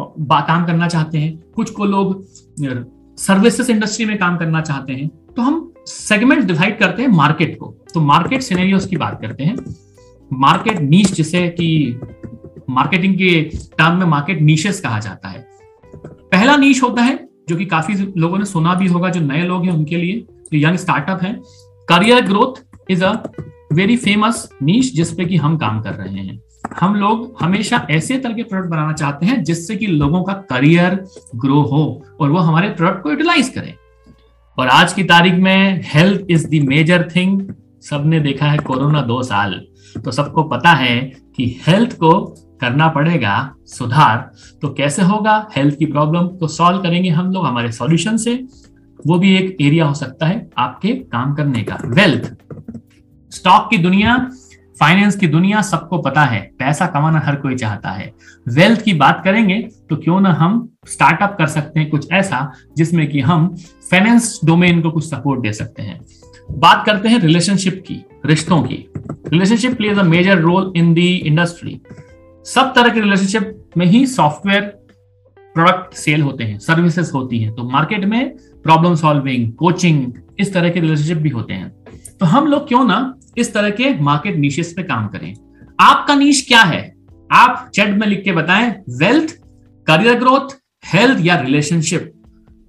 काम 0.00 0.66
करना 0.66 0.88
चाहते 0.88 1.18
हैं। 1.18 1.36
कुछ 1.36 1.70
को 1.70 1.84
लोग 1.84 2.26
सर्विसेज़ 3.16 3.70
इंडस्ट्री 3.70 4.06
में 4.06 4.18
काम 4.18 4.36
करना 4.36 4.60
चाहते 4.60 4.92
हैं। 4.92 5.08
तो 5.08 5.42
हम 5.42 5.72
सेगमेंट 5.86 6.44
डिवाइड 6.44 6.78
करते 6.78 7.02
हैं 7.02 7.08
मार्केट 7.08 7.58
को। 7.58 7.66
तो 7.94 8.00
मार्केट 8.00 8.42
सिनेरियोस 8.42 8.86
की 8.86 8.96
बात 8.96 9.20
करते 9.20 9.44
हैं। 9.44 9.56
मार्केट 10.32 10.80
नीच 10.80 11.12
जिसे 11.12 11.48
कि 11.48 12.00
मार्केटिंग 12.70 13.14
के 13.14 13.42
टर्म 13.78 13.96
में 13.96 14.06
मार्केट 14.06 14.42
नीशेस 14.42 14.80
कहा 14.80 14.98
जाता 14.98 15.28
है। 15.28 15.51
पहला 16.32 16.56
नीच 16.56 16.82
होता 16.82 17.02
है, 17.02 17.28
जो 17.48 17.56
कि 17.56 17.64
काफ़ी 17.64 18.14
लोगों 18.16 18.38
ने 18.38 18.44
सुना 18.44 18.74
भी 18.74 18.86
होगा, 18.86 19.08
जो 19.08 19.20
नए 19.20 19.44
लोग 19.44 19.64
हैं 19.64 19.72
उनके 19.72 19.96
लिए, 19.96 20.20
जो 20.20 20.68
यंग 20.68 20.76
स्टार्टअप 20.76 21.22
है। 21.22 21.40
Career 21.88 22.20
growth 22.20 22.76
is 22.90 23.04
a 23.04 23.32
very 23.72 23.96
famous 23.96 24.48
niche 24.62 24.94
जिसपे 24.94 25.24
कि 25.24 25.36
हम 25.36 25.56
काम 25.56 25.80
कर 25.80 25.92
रहे 25.92 26.14
हैं। 26.14 26.40
हम 26.80 26.94
लोग 26.94 27.36
हमेशा 27.40 27.86
ऐसे 27.90 28.18
तरह 28.18 28.32
के 28.32 28.42
प्रोडक्ट 28.42 28.70
बनाना 28.70 28.92
चाहते 28.92 29.26
हैं, 29.26 29.44
जिससे 29.44 29.76
कि 29.76 29.86
लोगों 29.86 30.22
का 30.22 30.32
करियर 30.32 31.04
ग्रो 31.36 31.60
हो 31.62 32.06
और 32.20 32.30
वो 32.30 32.38
हमारे 32.38 32.68
प्रोडक्ट 32.68 33.02
को 33.02 33.10
यूटिलाइज 33.10 33.48
करें। 33.48 33.74
और 34.58 34.68
आज 34.68 34.92
की 34.92 35.04
तारीख 35.04 35.34
में 35.34 35.80
health 35.84 36.26
is 36.30 36.48
the 36.48 36.54
major 36.54 37.08
thing 37.16 37.54
सबने 37.82 38.20
देखा 38.20 38.46
है 38.46 38.58
कोरोना 38.58 39.00
दो 39.00 39.22
साल। 39.22 39.64
तो 40.04 40.10
सबको 40.10 40.42
पता 40.42 40.70
है 40.70 40.98
कि 41.36 41.60
हेल्थ 41.66 41.92
को 41.92 42.34
करना 42.62 42.88
पड़ेगा 42.88 43.34
सुधार 43.68 44.30
तो 44.62 44.68
कैसे 44.74 45.02
होगा? 45.04 45.48
हेल्थ 45.56 45.78
की 45.78 45.86
प्रॉब्लम 45.86 46.28
को 46.28 46.48
सॉल्व 46.48 46.78
करेंगे 46.78 47.10
हम 47.10 47.32
लोग 47.32 47.46
हमारे 47.46 47.72
सॉल्यूशन 47.72 48.16
से। 48.16 48.34
वो 49.00 49.18
भी 49.18 49.34
एक 49.36 49.56
एरिया 49.60 49.84
हो 49.84 49.94
सकता 49.94 50.26
है 50.26 50.48
आपके 50.58 50.92
काम 51.12 51.34
करने 51.34 51.62
का। 51.62 51.78
वेल्थ 51.86 52.32
स्टॉक 53.32 53.68
की 53.70 53.78
दुनिया 53.78 54.16
फाइनेंस 54.80 55.16
की 55.16 55.26
दुनिया 55.26 55.60
सबको 55.62 55.98
पता 55.98 56.22
है, 56.22 56.40
पैसा 56.58 56.86
कमाना 56.86 57.18
हर 57.20 57.36
कोई 57.36 57.54
चाहता 57.54 57.90
है। 57.90 58.10
वेल्थ 58.48 58.82
की 58.82 58.92
बात 58.94 59.20
करेंगे 59.24 59.56
तो 59.90 59.96
क्यों 59.96 60.20
ना 60.20 60.32
हम 60.32 60.68
स्टार्टअप 60.88 61.34
कर 61.38 61.46
सकते 61.46 61.80
हैं 61.80 61.88
कुछ 61.90 62.10
ऐसा 62.12 62.52
जिसमें 62.76 63.06
कि 63.10 63.20
हम 63.20 63.54
फाइनेंस 63.90 64.38
डोमेन 64.44 64.80
को 64.82 64.90
कुछ 64.90 65.04
सपोर्ट 65.04 65.42
दे 65.42 65.52
सकते 65.52 65.82
हैं। 65.82 66.00
बात 66.50 66.84
करते 66.86 67.08
हैं 67.08 67.18
रिलेशनशिप 67.18 67.82
की, 67.86 68.04
रिश्तों 68.26 68.62
की। 68.62 68.86
Relationship 69.28 69.76
plays 69.76 69.98
a 69.98 70.02
major 70.04 70.38
role 70.38 70.72
in 70.76 70.92
the 70.94 71.14
industry 71.16 71.80
सब 72.46 72.72
तरह 72.76 72.88
के 72.88 73.00
रिलेशनशिप 73.00 73.72
में 73.76 73.86
ही 73.86 74.06
सॉफ्टवेयर 74.06 74.62
प्रोडक्ट 75.54 75.94
सेल 75.94 76.22
होते 76.22 76.44
हैं 76.44 76.58
सर्विसेज़ 76.58 77.10
होती 77.12 77.38
हैं। 77.38 77.54
तो 77.54 77.68
मार्केट 77.70 78.04
में 78.04 78.36
प्रॉब्लम 78.64 78.94
सॉल्विंग 78.94 79.52
कोचिंग 79.52 80.12
इस 80.40 80.52
तरह 80.54 80.70
के 80.70 80.80
रिलेशनशिप 80.80 81.18
भी 81.18 81.28
होते 81.28 81.54
हैं। 81.54 81.68
तो 82.20 82.26
हम 82.26 82.46
लोग 82.46 82.66
क्यों 82.68 82.84
ना 82.84 83.14
इस 83.38 83.52
तरह 83.54 83.70
के 83.70 83.94
मार्केट 84.00 84.36
नीशेस 84.36 84.72
पे 84.76 84.82
काम 84.82 85.06
करें? 85.08 85.34
आपका 85.80 86.14
नीश 86.14 86.44
क्या 86.48 86.62
है? 86.62 86.82
आप 87.30 87.70
चैट 87.74 87.96
में 87.96 88.06
लिख 88.06 88.24
के 88.24 88.32
बताएँ 88.32 88.70
वेल्थ 88.98 89.36
करियर 89.86 90.18
ग्रोथ 90.18 90.56
हेल्थ 90.84 91.24
या 91.24 91.36
रिलेशनशिप 91.40 92.12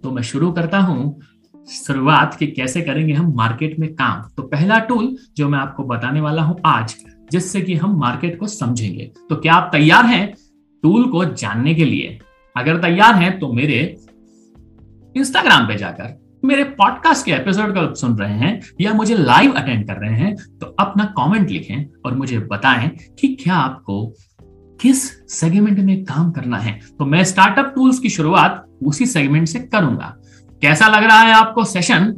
तो 0.04 0.12
मैं 0.12 0.22
शुरू 0.24 0.52
करता 0.52 0.80
हूँ, 0.80 1.20
शुरुआत 1.68 2.36
की 2.36 2.48
कैसे 2.48 2.82
करेंगे 2.82 3.14
हम 3.14 3.34
मार्केट 3.36 3.78
में 3.80 3.94
काम। 3.94 4.22
तो 4.38 4.44
पहला 4.44 4.80
टूल 4.80 5.16
जो 5.38 5.50
मैं 5.50 5.60
आपको 5.60 5.84
बताने 5.84 6.22
वाला 6.22 6.42
हूँ 6.42 6.60
आज 6.66 6.96
जिससे 7.34 7.62
कि 7.62 7.76
हम 7.76 7.98
मार्केट 8.00 8.40
को 8.40 8.48
समझेंगे। 8.48 9.12
तो 9.30 9.36
क्या 9.36 9.54
आप 9.54 9.70
तैयार 9.72 10.06
हैं 10.06 10.34
टूल 10.84 11.08
को 11.12 11.24
जानने 11.26 11.74
के 11.76 11.86
लिए? 11.86 12.20
अगर 12.56 12.78
तैयार 12.78 13.16
हैं 13.16 13.38
तो 13.40 13.52
मेरे 13.54 13.80
इंस्टाग्राम 15.16 15.68
पे 15.68 15.76
जाकर, 15.76 16.20
मेरे 16.44 16.64
पॉडकास्ट 16.64 17.26
के 17.26 17.32
एपिसोड 17.32 17.74
को 17.74 17.94
सुन 17.96 18.18
रहे 18.18 18.34
हैं 18.34 18.60
या 18.82 18.94
मुझे 18.94 19.16
लाइव 19.16 19.52
अटेंड 19.52 19.86
कर 19.88 19.98
रहे 19.98 20.16
हैं 20.16 20.36
तो 20.60 20.68
अपना 20.80 21.06
कमेंट 21.18 21.50
लिखें 21.50 21.86
और 22.06 22.16
मुझे 22.16 22.40
बताएँ 22.52 22.90
कि 23.20 23.28
क्या 23.36 23.56
आपको 23.56 24.06
किस 24.80 25.04
सेगमेंट 25.32 25.80
में 25.80 26.04
काम 26.04 26.32
करना 26.32 26.58
है। 26.58 26.80
तो 27.00 27.06
मैं 27.06 27.24
स्टार्टअप 27.24 27.72
टूल्स 27.76 28.00
की 28.00 28.10
शुरुआत 28.10 28.66
उसी 28.84 29.06
सेगमेंट 29.06 29.48
से 29.48 29.60
करूँगा। 29.60 30.16
कैसा 30.62 30.88
लग 30.88 31.04
रहा 31.04 31.20
है 31.20 31.34
आपको 31.34 31.64
सेशन 31.66 32.14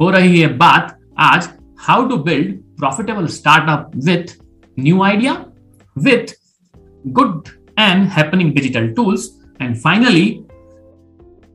हो 0.00 0.10
रही 0.10 0.40
है 0.40 0.46
बात 0.56 0.98
आज 1.18 1.48
how 1.80 2.06
to 2.08 2.16
build 2.22 2.56
profitable 2.76 3.26
startup 3.26 3.90
with 3.96 4.36
new 4.78 5.02
idea 5.02 5.32
with 5.98 6.34
good 7.06 7.48
and 7.78 8.04
happening 8.08 8.52
digital 8.52 8.88
tools 8.88 9.42
and 9.62 9.76
finally 9.76 10.44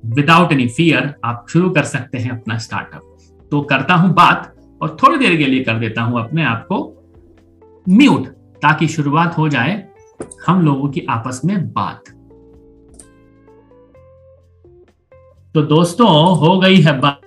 without 0.05 0.51
any 0.51 0.67
fear 0.67 1.13
आप 1.25 1.45
शुरू 1.49 1.69
कर 1.69 1.83
सकते 1.83 2.17
हैं 2.17 2.31
अपना 2.31 2.57
स्टार्टअप 2.57 3.17
तो 3.51 3.61
करता 3.61 3.93
हूँ 3.93 4.13
बात 4.13 4.55
और 4.81 4.97
थोड़ी 5.03 5.17
देर 5.17 5.37
के 5.37 5.45
लिए 5.45 5.63
कर 5.63 5.79
देता 5.79 6.01
हूँ 6.01 6.19
अपने 6.19 6.43
आप 6.43 6.65
को 6.71 6.79
म्यूट 7.89 8.27
ताकि 8.61 8.87
शुरुआत 8.87 9.37
हो 9.37 9.49
जाए 9.49 9.87
हम 10.47 10.61
लोगों 10.61 10.89
की 10.89 11.05
आपस 11.09 11.41
में 11.45 11.71
बात. 11.71 12.03
तो 15.55 15.61
दोस्तों, 15.61 16.37
हो 16.37 16.59
गई 16.59 16.81
है 16.81 16.99
बात. 16.99 17.21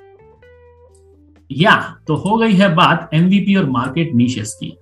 या 1.53 1.99
तो 2.07 2.17
हो 2.17 2.37
गई 2.37 2.53
है 2.53 2.75
बात 2.75 3.11
एमवीपी 3.15 3.55
और 3.55 3.71
मार्केट 3.71 4.15
नीशेस 4.15 4.55
की. 4.55 4.77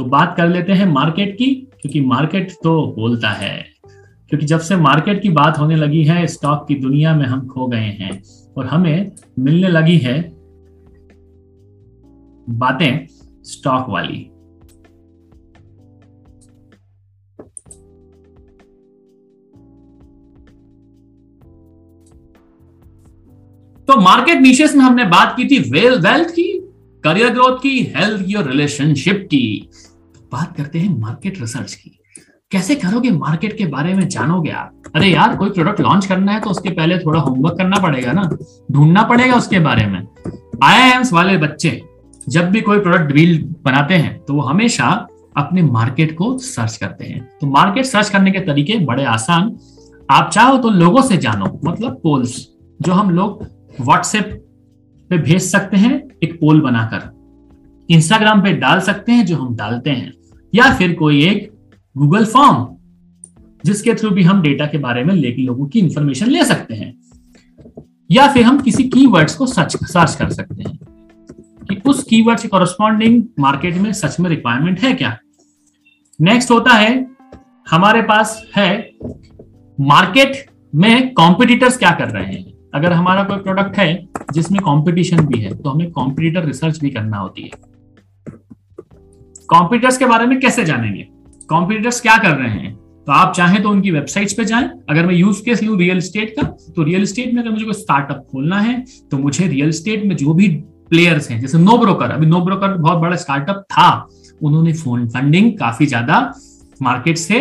तो 0.00 0.04
बात 0.04 0.34
कर 0.36 0.48
लेते 0.48 0.72
हैं 0.72 0.86
मार्केट 0.86 1.34
की, 1.38 1.54
क्योंकि 1.54 2.00
मार्केट 2.00 2.52
तो 2.52 2.94
बोलता 2.98 3.30
है। 3.30 3.66
क्योंकि 4.28 4.46
जब 4.46 4.60
से 4.60 4.76
मार्केट 4.76 5.22
की 5.22 5.28
बात 5.28 5.58
होने 5.58 5.76
लगी 5.76 6.04
है, 6.04 6.26
स्टॉक 6.26 6.68
की 6.68 6.74
दुनिया 6.74 7.16
में 7.16 7.26
हम 7.26 7.46
खो 7.46 7.66
गए 7.66 7.78
हैं 7.78 8.22
और 8.56 8.66
हमें 8.66 9.12
मिलने 9.38 9.68
लगी 9.68 9.98
है 9.98 10.32
बातें 12.50 13.06
स्टॉक 13.42 13.86
वाली। 13.88 14.24
तो 23.88 24.00
मार्केट 24.00 24.40
नीशेस 24.40 24.76
में 24.76 24.84
हमने 24.84 25.04
बात 25.04 25.36
की 25.36 25.44
थी 25.44 25.70
वेल, 25.70 25.94
वेल्थ 25.94 26.28
की, 26.28 26.60
करियर 27.04 27.30
ग्रोथ 27.30 27.58
की, 27.58 27.92
हेल्थ 27.96 28.26
की 28.26 28.34
और 28.34 28.50
रिलेशनशिप 28.50 29.28
की। 29.30 29.68
बात 30.32 30.56
करते 30.56 30.78
हैं 30.78 30.98
मार्केट 30.98 31.40
रिसर्च 31.40 31.74
की। 31.74 31.96
कैसे 32.52 32.74
करोगे 32.74 33.10
मार्केट 33.10 33.56
के 33.58 33.66
बारे 33.66 33.94
में 33.94 34.08
जानोगे 34.08 34.50
आप? 34.50 34.82
अरे 34.96 35.08
यार, 35.08 35.36
कोई 35.36 35.50
प्रोडक्ट 35.50 35.80
लॉन्च 35.80 36.06
करना 36.06 36.32
है 36.32 36.40
तो 36.40 36.50
उसके 36.50 36.70
पहले 36.70 36.98
थोड़ा 36.98 37.20
होमवर्क 37.20 37.56
करना 37.58 37.78
पड़ेगा 37.78 38.12
ना। 38.12 38.22
ढूंढना 38.72 39.02
पड़ेगा 39.02 39.34
उसके 39.34 39.58
बारे 39.58 39.86
में। 39.86 40.06
आई 40.64 40.92
वाले 41.12 41.36
बच्चे, 41.38 41.80
जब 42.28 42.50
भी 42.50 42.60
कोई 42.60 42.80
प्रोडक्ट 42.80 43.12
डील 43.12 43.42
बनाते 43.64 43.94
हैं 43.94 44.18
तो 44.18 44.34
वो 44.34 44.40
हमेशा 44.40 44.86
अपने 45.36 45.62
मार्केट 45.62 46.16
को 46.18 46.36
सर्च 46.38 46.76
करते 46.76 47.04
हैं। 47.04 47.22
तो 47.40 47.46
मार्केट 47.46 47.84
सर्च 47.84 48.08
करने 48.08 48.30
के 48.30 48.40
तरीके 48.40 48.78
बड़े 48.78 49.04
आसान। 49.04 49.56
आप 50.10 50.30
चाहो 50.30 50.56
तो 50.58 50.70
लोगों 50.70 51.02
से 51.02 51.16
जानो 51.16 51.60
मतलब 51.64 52.00
पोल्स 52.02 52.36
जो 52.82 52.92
हम 52.92 53.10
लोग 53.10 53.46
व्हाट्सएप 53.80 54.30
पे 55.10 55.18
भेज 55.18 55.42
सकते 55.42 55.76
हैं 55.76 55.92
एक 56.22 56.34
पोल 56.40 56.60
बनाकर। 56.60 57.08
इंस्टाग्राम 57.88 58.42
पे 58.42 58.52
डाल 58.52 58.80
सकते 58.80 59.12
हैं 59.12 59.26
जो 59.26 59.36
हम 59.36 59.54
डालते 59.56 59.90
हैं। 59.90 60.12
या 60.54 60.72
फिर 60.74 60.92
कोई 60.94 61.24
एक 61.24 61.50
गूगल 61.96 62.24
फॉर्म 62.24 62.66
जिसके 63.64 63.94
थ्रू 63.94 64.10
भी 64.10 64.22
हम 64.22 64.42
डेटा 64.42 64.66
के 64.66 64.78
बारे 64.78 65.04
में 65.04 65.14
लेके 65.14 65.42
लोगों 65.42 65.66
की 65.66 65.78
इंफॉर्मेशन 65.78 66.26
ले 66.26 66.44
सकते 66.44 66.74
हैं, 66.74 66.94
या 68.10 68.26
फिर 68.32 68.44
हम 68.44 68.60
किसी 68.60 68.84
कीवर्ड्स 68.84 69.34
को 69.34 69.46
सर्च 69.46 69.76
सर्च 69.84 70.14
कर 70.14 70.30
सकते 70.30 70.62
हैं। 70.62 70.78
कि 71.64 71.80
उस 71.86 72.02
कीवर्ड 72.02 72.38
से 72.38 72.48
कॉरस्पॉन्डिंग 72.48 73.22
मार्केट 73.38 73.76
में 73.76 73.92
सच 73.92 74.20
में 74.20 74.30
रिक्वायरमेंट 74.30 74.80
है 74.80 74.92
क्या? 74.94 75.16
नेक्स्ट 76.20 76.50
होता 76.50 76.70
है, 76.70 77.06
हमारे 77.70 78.02
पास 78.02 78.42
है 78.56 78.96
मार्केट 79.80 80.44
में 80.74 81.12
कॉम्पिटिटर्स 81.14 81.76
क्या 81.78 81.90
कर 81.90 82.08
रहे 82.08 82.26
हैं? 82.26 82.52
अगर 82.74 82.92
हमारा 82.92 83.22
कोई 83.24 83.38
प्रोडक्ट 83.38 83.76
है 83.78 84.08
जिसमें 84.32 84.60
कंपटीशन 84.60 85.26
भी 85.26 85.40
है 85.40 85.54
तो 85.54 85.70
हमें 85.70 85.90
कॉम्पिटिटर 85.90 86.44
रिसर्च 86.44 86.80
भी 86.80 86.90
करना 86.90 87.16
होती 87.16 87.42
है। 87.42 87.69
कॉम्पिटिटर्स 89.50 89.96
के 89.98 90.06
बारे 90.06 90.26
में 90.26 90.38
कैसे 90.40 90.64
जानेंगे? 90.64 91.06
कॉम्पिटिटर्स 91.48 92.00
क्या 92.00 92.16
कर 92.18 92.30
रहे 92.30 92.50
हैं? 92.50 92.74
तो 93.06 93.12
आप 93.12 93.32
चाहें 93.34 93.62
तो 93.62 93.70
उनकी 93.70 93.90
वेबसाइट्स 93.90 94.32
पे 94.32 94.44
जाएँ। 94.44 94.68
अगर 94.90 95.06
मैं 95.06 95.14
यूज़ 95.14 95.42
केस 95.44 95.62
लू 95.62 95.76
रियल 95.76 96.00
स्टेट 96.00 96.34
का 96.36 96.42
तो 96.76 96.82
रियल 96.82 97.04
स्टेट 97.06 97.32
में 97.34 97.40
अगर 97.42 97.50
मुझे 97.50 97.64
कोई 97.64 97.74
स्टार्टअप 97.74 98.26
खोलना 98.32 98.60
है 98.60 98.84
तो 99.10 99.18
मुझे 99.18 99.46
रियल 99.46 99.70
स्टेट 99.72 100.04
में 100.04 100.16
जो 100.16 100.34
भी 100.34 100.48
प्लेयर्स 100.90 101.30
हैं, 101.30 101.40
जैसे 101.40 101.58
नो 101.58 101.76
ब्रोकर 101.78 102.10
अभी 102.10 102.26
नो 102.26 102.40
ब्रोकर 102.40 102.76
बहुत 102.76 102.98
बड़ा 102.98 103.16
स्टार्टअप 103.16 103.64
था, 103.72 104.08
उन्होंने 104.42 104.72
फ़ोन 104.74 105.08
फंडिंग 105.08 105.52
काफ़ी 105.58 105.86
ज़्यादा 105.86 106.32
मार्केट 106.82 107.18
से 107.18 107.38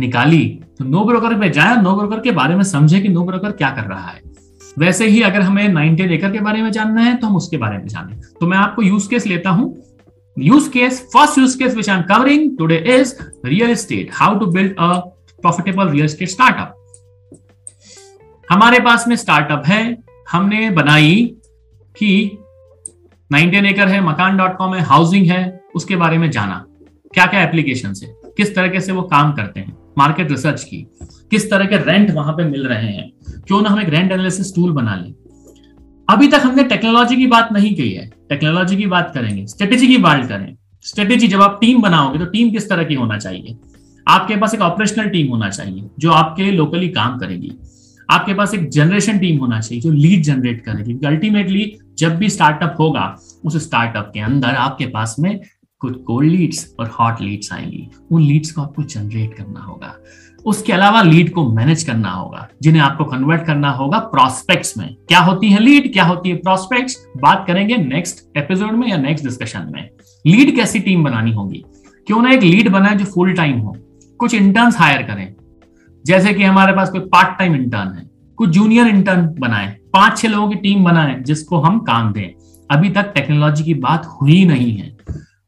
निकाली। 0.00 0.44
तो 0.78 0.84
नो 0.84 1.04
ब्रोकर 1.04 1.38
पे 1.40 1.48
जाए 1.50 1.76
नो 1.82 1.94
ब्रोकर 1.96 2.20
के 2.20 2.30
बारे 2.32 2.56
में 2.56 2.62
समझे 2.64 3.00
कि 3.00 3.08
नो 3.08 3.24
ब्रोकर 3.24 3.52
क्या 3.52 3.70
कर 3.70 3.84
रहा 3.84 4.08
है। 4.08 4.20
वैसे 4.76 5.06
ही 5.06 5.22
अगर 5.22 5.40
हमें 5.40 5.68
नाइनटीन 5.68 6.10
एकर 6.10 6.30
के 6.32 6.40
बारे 6.40 6.62
में 6.62 6.70
जानना 6.72 7.00
है 7.02 7.14
तो 7.16 7.26
हम 7.26 7.36
उसके 7.36 7.56
बारे 7.56 7.78
में 7.78 7.86
जाने। 7.86 8.20
तो 8.40 8.46
मैं 8.46 8.58
आपको 8.58 8.82
यूज़ 8.82 9.08
केस 9.08 9.26
लेता 9.26 9.50
हूँ। 9.50 9.74
Case 10.38 11.10
first 11.12 11.38
use 11.38 11.58
case 11.58 11.74
which 11.74 11.90
I 11.90 11.96
am 11.96 12.02
covering 12.02 12.58
today 12.58 12.76
is 12.76 13.14
real 13.44 13.70
estate 13.70 14.10
how 14.12 14.38
to 14.38 14.46
build 14.46 14.76
a 14.78 14.92
profitable 15.42 15.88
real 15.88 16.04
estate 16.04 16.28
startup 16.28 16.78
हमारे 18.50 18.78
पास 18.80 19.08
में 19.08 19.16
स्टार्टअप 19.16 19.62
है, 19.66 19.98
हमने 20.30 20.70
बनाई 20.70 21.36
कि 21.98 22.38
नाइनटीन 23.32 23.66
एकर 23.66 23.88
है 23.88 24.00
मकान 24.00 24.36
डॉट 24.36 24.56
कॉम 24.56 24.74
है 24.74 24.80
हाउसिंग 24.80 25.26
है, 25.26 25.60
उसके 25.74 25.96
बारे 25.96 26.18
में 26.18 26.30
जाना। 26.30 26.66
क्या 27.14 27.26
क्या 27.26 27.42
एप्लीकेशन 27.42 27.94
है? 28.02 28.14
किस 28.36 28.54
तरीके 28.54 28.80
से 28.80 28.92
वो 28.92 29.02
काम 29.02 29.32
करते 29.32 29.60
हैं? 29.60 29.76
मार्केट 29.98 30.30
रिसर्च 30.30 30.64
की। 30.64 30.86
किस 31.30 31.50
तरह 31.50 31.64
के 31.64 31.76
रेंट 31.76 32.10
वहाँ 32.10 32.32
पे 32.32 32.44
मिल 32.44 32.66
रहे 32.66 32.86
हैं? 32.86 33.12
क्यों 33.46 33.62
ना 33.62 33.68
हम 33.68 33.80
एक 33.80 33.88
रेंट 33.88 34.12
एनालिसिस 34.12 34.54
टूल 34.54 34.72
बना 34.72 34.96
लें? 34.96 35.14
अभी 36.08 36.28
तक 36.28 36.40
हमने 36.44 36.64
टेक्नोलॉजी 36.64 37.16
की 37.16 37.26
बात 37.26 37.48
नहीं 37.52 37.74
की 37.74 37.90
है। 37.90 38.10
टेक्नोलॉजी 38.32 38.76
की 38.76 38.86
बात 38.86 39.10
करेंगे 39.14 39.46
स्ट्रेटेजी 39.46 39.86
की 39.86 39.96
बात 39.96 40.28
करें। 40.28 40.56
स्ट्रेटेजी 40.82 41.28
जब 41.28 41.42
आप 41.42 41.58
टीम 41.60 41.82
बनाओगे 41.82 42.18
तो 42.18 42.24
टीम 42.24 42.50
किस 42.50 42.68
तरह 42.68 42.84
की 42.84 42.94
होना 42.94 43.18
चाहिए? 43.18 43.56
आपके 44.08 44.36
पास 44.36 44.54
एक 44.54 44.60
ऑपरेशनल 44.60 45.08
टीम 45.08 45.26
होना 45.26 45.48
चाहिए, 45.50 45.84
जो 45.98 46.10
आपके 46.10 46.50
लोकली 46.50 46.88
काम 46.88 47.18
करेगी। 47.18 47.52
आपके 48.10 48.34
पास 48.34 48.54
एक 48.54 48.68
जनरेशन 48.68 49.18
टीम 49.18 49.38
होना 49.38 49.60
चाहिए, 49.60 49.82
जो 49.82 49.90
लीड 49.90 50.22
जनरेट 50.22 50.64
करेगी। 50.64 50.84
क्योंकि 50.84 51.06
अल्टीमेटली 51.06 51.78
जब 51.98 52.16
भी 52.16 52.28
स्टार्टअप 52.28 52.76
होगा, 52.80 53.16
उस 53.44 53.56
स्टार्टअप 53.62 54.10
के 54.14 54.20
अंदर 54.20 54.48
आपके 54.48 54.86
पास 54.86 55.16
में 55.18 55.40
कुछ 55.78 56.02
कोल्ड 56.02 56.30
लीड्स 56.30 56.74
और 56.80 56.86
हॉट 57.00 57.20
लीड्स 57.20 57.52
आएँगी। 57.52 57.88
उन 58.10 58.22
लीड्स 58.22 58.52
को 58.52 58.62
आपको 58.62 58.82
जनरेट 58.82 59.34
करना 59.34 59.60
होगा। 59.60 59.94
उसके 60.46 60.72
अलावा 60.72 61.02
लीड 61.02 61.32
को 61.32 61.52
मैनेज 61.52 61.82
करना 61.82 62.10
होगा, 62.10 62.48
जिन्हें 62.62 62.82
आपको 62.82 63.04
कन्वर्ट 63.04 63.44
करना 63.44 63.70
होगा 63.70 63.98
प्रोस्पेक्ट्स 63.98 64.78
में। 64.78 64.94
क्या 64.94 65.20
होती 65.20 65.48
है 65.48 65.60
लीड 65.60 65.92
क्या 65.92 66.04
होती 66.04 66.30
है 66.30 66.36
प्रोस्पेक्ट्स 66.36 67.06
बात 67.22 67.44
करेंगे 67.46 67.76
नेक्स्ट 67.76 68.36
एपिसोड 68.36 68.72
में 68.72 68.88
या 68.88 68.96
नेक्स्ट 68.96 69.24
डिस्कशन 69.24 69.72
में। 69.74 69.90
लीड 70.26 70.56
कैसी 70.56 70.80
टीम 70.80 71.04
बनानी 71.04 71.32
होगी? 71.32 71.64
क्यों 72.06 72.22
ना 72.22 72.30
एक 72.30 72.42
लीड 72.42 72.68
बनाए 72.68 72.94
जो 72.94 73.04
फुल 73.04 73.32
टाइम 73.32 73.58
हो। 73.58 73.76
कुछ 74.18 74.34
इंटर्न्स 74.34 74.78
हायर 74.78 75.02
करें। 75.02 75.34
जैसे 76.06 76.34
कि 76.34 76.42
हमारे 76.42 76.72
पास 76.72 76.90
कोई 76.90 77.00
पार्ट 77.00 77.38
टाइम 77.38 77.54
इंटर्न 77.54 77.88
है। 77.88 78.10
कुछ 78.36 78.50
जूनियर 78.50 78.86
इंटर्न 78.86 79.34
बनाए। 79.38 79.76
पाँच 79.92 80.18
छह 80.18 80.28
लोगों 80.28 80.48
की 80.48 80.54
टीम 80.54 80.84
बनाए 80.84 81.20
जिसको 81.20 81.60
हम 81.60 81.78
काम 81.78 82.12
दें। 82.12 82.28
अभी 82.70 82.90
तक 82.90 83.12
टेक्नोलॉजी 83.14 83.64
की 83.64 83.74
बात 83.74 84.06
हुई 84.06 84.44
नहीं 84.44 84.76
है। 84.76 84.96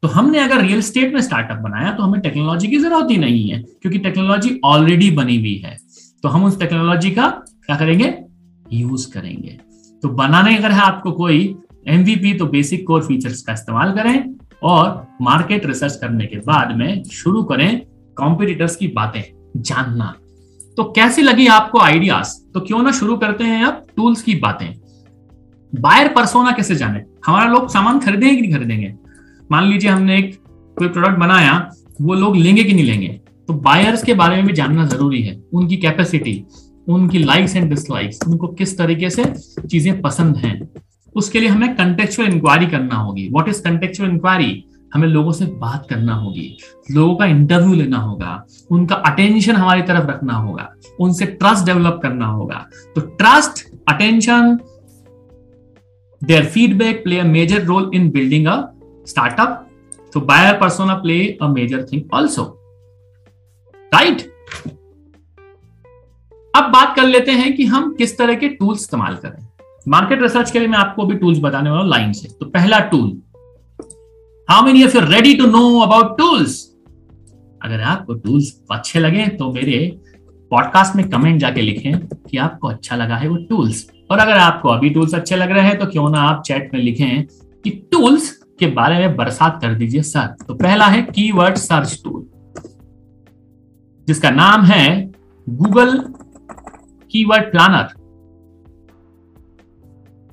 तो 0.05 0.09
हमने 0.09 0.39
अगर 0.39 0.61
रियल 0.61 0.81
स्टेट 0.83 1.15
में 1.15 1.21
स्टार्टअप 1.21 1.59
बनाया 1.59 1.93
तो 1.93 2.03
हमें 2.03 2.21
टेक्नोलॉजी 2.21 2.69
की 2.69 2.79
ज़रूरत 2.79 3.11
ही 3.11 3.17
नहीं 3.17 3.49
है, 3.51 3.61
क्योंकि 3.83 3.99
टेक्नोलॉजी 3.99 4.51
ऑलरेडी 4.65 5.11
बनी 5.11 5.37
हुई 5.37 5.55
है। 5.59 5.77
तो 6.23 6.29
हम 6.29 6.45
उस 6.45 6.59
टेक्नोलॉजी 6.61 7.11
का 7.11 7.29
क्या 7.67 7.77
करेंगे? 7.77 8.13
यूज़ 8.73 9.07
करेंगे। 9.13 9.59
तो 10.03 10.09
बनाने 10.11 10.57
अगर 10.57 10.73
है 10.73 10.81
आपको 10.81 11.13
कोई 11.13 11.39
एमवीपी 11.89 12.33
तो 12.35 12.47
बेसिक 12.47 12.87
कोर 12.87 13.03
फीचर्स 13.03 13.41
का 13.43 13.53
इस्तेमाल 13.53 13.93
करें 13.93 14.35
और 14.63 15.07
मार्केट 15.23 15.65
रिसर्च 15.67 15.97
करने 15.97 16.27
के 16.27 16.39
बाद 16.39 16.77
में 16.77 17.03
शुरू 17.13 17.43
करें 17.43 17.81
कॉम्पिटिटर्स 18.17 18.77
की 18.77 18.89
बातें 18.91 19.23
जानना। 19.59 20.15
तो 20.77 20.85
कैसी 20.91 21.23
लगी 21.23 21.47
आपको 21.47 21.79
आइडियाज़ 21.81 22.35
तो 22.55 22.61
क्यों 22.61 22.83
ना 22.83 22.93
शुरू 22.93 23.17
करते 23.17 23.45
हैं 23.45 23.65
अब 23.65 23.83
टूल्स 23.97 24.23
की 24.23 24.35
बातें। 24.37 24.69
बायर 25.73 26.09
परसोना 26.09 26.53
कैसे 26.53 26.75
जाने? 26.75 27.03
हमारा 27.27 27.51
लोग 27.51 27.69
सामान 27.71 27.99
खरीदेंगे 28.01 28.35
कि 28.37 28.43
नहीं 28.43 28.55
खरीदेंगे? 28.55 28.95
मान 29.53 29.65
लीजिए 29.65 29.91
हमने 29.91 30.19
एक 30.19 30.35
कोई 30.77 30.89
प्रोडक्ट 30.89 31.19
बनाया, 31.19 31.71
वो 32.03 32.15
लोग 32.15 32.37
लेंगे 32.37 32.65
कि 32.65 32.73
नहीं 32.73 32.85
लेंगे? 32.85 33.21
तो 33.49 33.55
बायर्स 33.55 34.05
के 34.05 34.15
बारे 34.15 34.37
में 34.37 34.47
भी 34.47 34.53
जानना 34.53 34.87
ज़रूरी 34.87 35.23
है। 35.23 35.43
उनकी 35.53 35.77
कैपेसिटी 35.77 36.45
उनकी 36.89 37.19
लाइक्स 37.19 37.57
एंड 37.57 37.71
डिसलाइक्स 37.71 38.19
उनको 38.29 38.49
किस 38.49 38.79
तरीके 38.79 39.11
से 39.11 39.25
चीज़ें 39.71 40.01
पसंद 40.01 40.37
हैं। 40.37 40.69
उसके 41.17 41.41
लिए 41.41 41.49
हमें 41.49 41.77
कंटेक्चुअल 41.77 42.29
इंक्वायरी 42.29 42.67
करना 42.67 42.97
होगी। 42.97 43.29
व्हाट 43.29 43.49
इज़ 43.49 43.63
कंटेक्चुअल 43.63 44.11
इंक्वायरी 44.11 44.65
हमें 44.95 45.09
लोगों 45.09 45.33
से 45.33 45.47
बात 45.47 45.87
करना 45.91 46.15
होगी। 46.15 46.59
लोगों 46.91 47.17
का 47.17 47.27
इंटरव्यू 47.27 47.75
लेना 47.75 47.99
होगा। 47.99 48.47
उनका 48.71 48.95
अटेंशन 48.95 49.53
हमारी 49.53 49.83
तरफ़ 49.83 50.07
रखना 50.07 50.33
होगा। 50.33 50.75
उनसे 51.01 51.27
ट्रस्ट 51.27 51.67
डेवलप 51.67 52.01
करना 52.03 52.27
होगा। 52.27 52.67
तो 52.95 53.01
trust 53.01 53.79
attention 53.89 54.59
there 56.25 56.45
feedback 56.45 57.05
play 57.05 57.19
a 57.19 57.25
major 57.25 57.63
role 57.63 57.91
in 57.95 58.11
building 58.11 58.47
a 58.47 58.74
startup 59.07 59.71
तो 60.15 60.21
buyer 60.21 60.55
persona 60.55 60.95
play 60.95 61.39
a 61.43 61.49
major 61.49 61.87
thing 61.93 62.03
also 62.15 62.43
right 63.95 64.23
अब 66.57 66.65
बात 66.65 66.97
कर 66.97 67.03
लेते 67.03 67.31
हैं 67.31 67.57
कि 67.57 67.65
हम 67.65 67.95
किस 67.95 68.19
तरह 68.19 68.35
के 68.35 68.49
टूल्स 68.49 68.81
इस्तेमाल 68.81 69.17
करें। 69.17 69.47
मार्केट 69.89 70.23
रिसर्च 70.23 70.51
के 70.51 70.59
लिए 70.59 70.69
मैं 70.69 70.79
आपको 70.79 71.07
भी 71.07 71.15
टूल्स 71.15 71.39
बताने 71.39 71.71
वाला 71.71 71.83
लाइन 71.83 72.13
से। 72.13 72.29
तो 72.29 72.47
पहला 72.47 72.79
tool 72.79 73.23
how 74.51 74.65
many 74.65 74.85
of 74.85 74.97
you 74.97 75.01
ready 75.05 75.35
to 75.35 75.47
know 75.47 75.81
about 75.81 76.19
tools 76.19 76.75
अगर 77.63 77.81
आपको 77.81 78.15
टूल्स 78.15 78.63
अच्छे 78.71 79.01
लगे 79.01 79.27
तो 79.27 79.53
मेरे 79.53 80.01
पॉडकास्ट 80.51 80.97
में 80.97 81.09
कमेंट 81.11 81.41
जाके 81.41 81.61
लिखें 81.61 82.07
कि 82.07 82.37
आपको 82.37 82.69
अच्छा 82.69 82.97
लगा 82.97 83.17
है 83.17 83.29
वो 83.29 83.37
टूल्स 83.37 83.91
और 84.11 84.19
अगर 84.19 84.39
आपको 84.39 84.69
अभी 84.69 84.91
टूल्स 84.91 85.15
अच्छे 85.15 85.37
लग 85.37 85.51
रहे 85.51 85.65
हैं 85.65 85.79
तो 85.79 85.87
क्यों 85.87 86.11
ना 86.11 86.21
आप 86.21 86.43
चैट 86.43 86.71
में 86.75 86.81
लिखें 86.81 87.25
कि 87.65 87.71
टूल्स 87.71 88.44
के 88.59 88.67
बारे 88.73 88.99
में 88.99 89.17
बरसात 89.17 89.59
कर 89.63 89.75
दीजिए 89.75 90.03
सर। 90.05 90.27
तो 90.47 90.55
पहला 90.55 90.87
है 90.87 91.03
कीवर्ड 91.05 91.57
सर्च 91.59 92.01
टूल 92.05 92.23
जिसका 94.09 94.31
नाम 94.31 94.63
है 94.63 95.13
Google 95.47 95.99
keyword 97.11 97.51
planner 97.51 97.89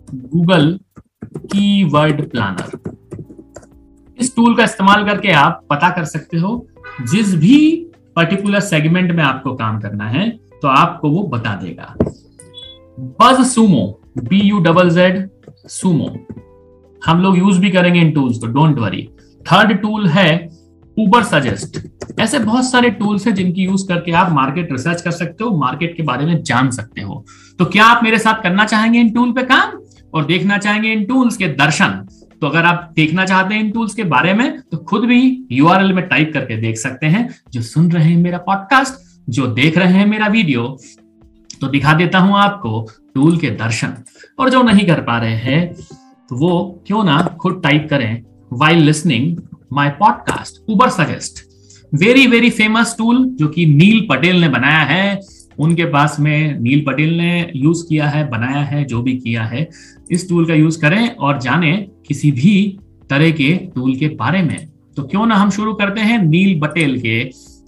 Google 0.08 0.80
keyword 1.46 2.30
planner 2.32 2.80
इस 4.20 4.36
टूल 4.36 4.56
का 4.56 4.64
इस्तेमाल 4.64 5.06
करके 5.06 5.32
आप 5.34 5.66
पता 5.70 5.90
कर 5.90 6.06
सकते 6.06 6.38
हो, 6.38 6.68
जिस 7.04 7.36
भी 7.36 7.58
पर्टिकुलर 8.16 8.60
सेगमेंट 8.60 9.12
में 9.12 9.24
आपको 9.24 9.54
काम 9.56 9.80
करना 9.82 10.08
है 10.08 10.30
तो 10.62 10.68
आपको 10.68 11.10
वो 11.10 11.24
बता 11.28 11.56
देगा। 11.56 11.96
BuzzSumo 13.48 13.86
B 14.20 14.40
U 14.40 14.60
double 14.60 14.90
Z 14.90 15.30
sumo. 15.70 16.10
हम 17.06 17.22
लोग 17.22 17.38
यूज़ 17.38 17.60
भी 17.60 17.70
करेंगे 17.70 18.00
इन 18.00 18.12
टूल्स 18.12 18.38
को 18.38 18.48
डोंट 18.48 18.80
वरी 18.80 19.08
थर्ड 19.46 19.78
टूल 19.82 20.08
है 20.08 20.34
उबर 20.98 21.24
सजेस्ट 21.24 22.20
ऐसे 22.20 22.40
बहुत 22.40 22.70
सारे 22.72 22.90
टूल्स 22.90 23.28
हैं 23.28 23.34
जिनकी 23.36 23.64
यूज़ 23.64 23.88
करके 23.88 24.12
आप 24.12 24.32
मार्केट 24.32 24.72
रिसर्च 24.72 25.02
कर 25.02 25.12
सकते 25.12 25.44
हो 25.44 25.58
मार्केट 25.58 25.96
के 25.98 26.04
बारे 26.04 26.26
में 26.26 26.42
जान 26.44 26.70
सकते 26.72 27.02
हो। 27.02 27.26
तो 27.60 27.66
क्या 27.66 27.86
आप 27.86 28.04
मेरे 28.04 28.18
साथ 28.20 28.42
करना 28.44 28.66
चाहेंगे 28.66 29.00
इन 29.00 29.10
टूल 29.10 29.32
पे 29.32 29.44
काम? 29.44 29.80
और 30.14 30.26
देखना 30.26 30.58
चाहेंगे 30.58 30.92
इन 30.92 31.04
टूल्स 31.06 31.38
के 31.38 31.48
दर्शन। 31.56 32.08
तो 32.42 32.48
अगर 32.48 32.66
आप 32.66 32.92
देखना 32.96 33.26
चाहते 33.26 33.54
हैं 33.54 33.64
इन 33.64 33.72
टूल्स 33.72 33.94
के 33.96 34.04
बारे 34.06 34.34
में 34.34 34.60
तो 34.62 34.78
खुद 34.80 35.06
भी 35.06 35.48
यूआरएल 35.52 35.94
में 35.94 36.08
टाइप 36.08 36.32
करके 36.34 36.58
देख 36.62 36.78
सकते 36.78 37.08
हैं, 37.08 37.28
जो 37.54 37.62
सुन 37.62 37.92
रहे 37.92 38.10
हैं 38.10 38.18
मेरा 38.18 38.38
पॉडकास्ट 38.38 39.30
जो 39.30 39.48
देख 39.54 39.78
रहे 39.78 39.94
हैं 39.94 40.06
मेरा 40.06 40.28
वीडियो 40.28 40.78
तो 41.62 41.68
दिखा 41.68 41.94
देता 41.94 42.20
हूँ 42.20 42.38
आपको 42.38 42.88
टूल 43.16 43.38
के 43.38 43.50
दर्शन। 43.58 43.94
और 44.40 44.50
जो 44.50 44.62
नहीं 44.64 44.86
कर 44.88 45.02
पा 45.02 45.18
रहे 45.18 45.36
हैं 45.38 45.74
तो 46.32 46.38
वो 46.38 46.84
क्यों 46.88 47.04
ना 47.04 47.18
खुद 47.42 47.60
टाइप 47.64 47.88
करें 47.90 48.22
while 48.54 48.78
listening 48.78 49.38
my 49.74 49.90
podcast 49.90 50.70
Ubersuggest 50.90 51.44
very 51.92 52.26
very 52.28 52.50
famous 52.50 52.96
tool 52.98 53.24
जो 53.40 53.48
कि 53.48 53.66
नील 53.66 54.06
पटेल 54.10 54.40
ने 54.42 54.50
बनाया 54.50 54.84
है। 54.86 55.20
उनके 55.60 55.86
पास 55.86 56.16
में 56.20 56.60
नील 56.60 56.84
पटेल 56.88 57.18
ने 57.18 57.52
यूज़ 57.56 57.84
किया 57.90 58.08
है, 58.08 58.28
बनाया 58.30 58.62
है, 58.62 58.84
जो 58.86 59.02
भी 59.02 59.18
किया 59.18 59.44
है। 59.44 59.68
इस 60.12 60.28
टूल 60.30 60.48
का 60.48 60.54
यूज़ 60.54 60.80
करें 60.82 61.10
और 61.10 61.42
जाने 61.42 61.74
किसी 62.08 62.32
भी 62.32 62.56
तरह 63.10 63.32
के 63.32 63.54
टूल 63.76 63.96
के 63.96 64.08
बारे 64.16 64.42
में। 64.42 64.58
तो 64.98 65.04
क्यों 65.04 65.26
ना 65.26 65.36
हम 65.36 65.50
शुरू 65.50 65.74
करते 65.74 66.02
हैं 66.02 66.22
नील 66.24 66.60
पटेल 66.62 67.00
के 67.02 67.20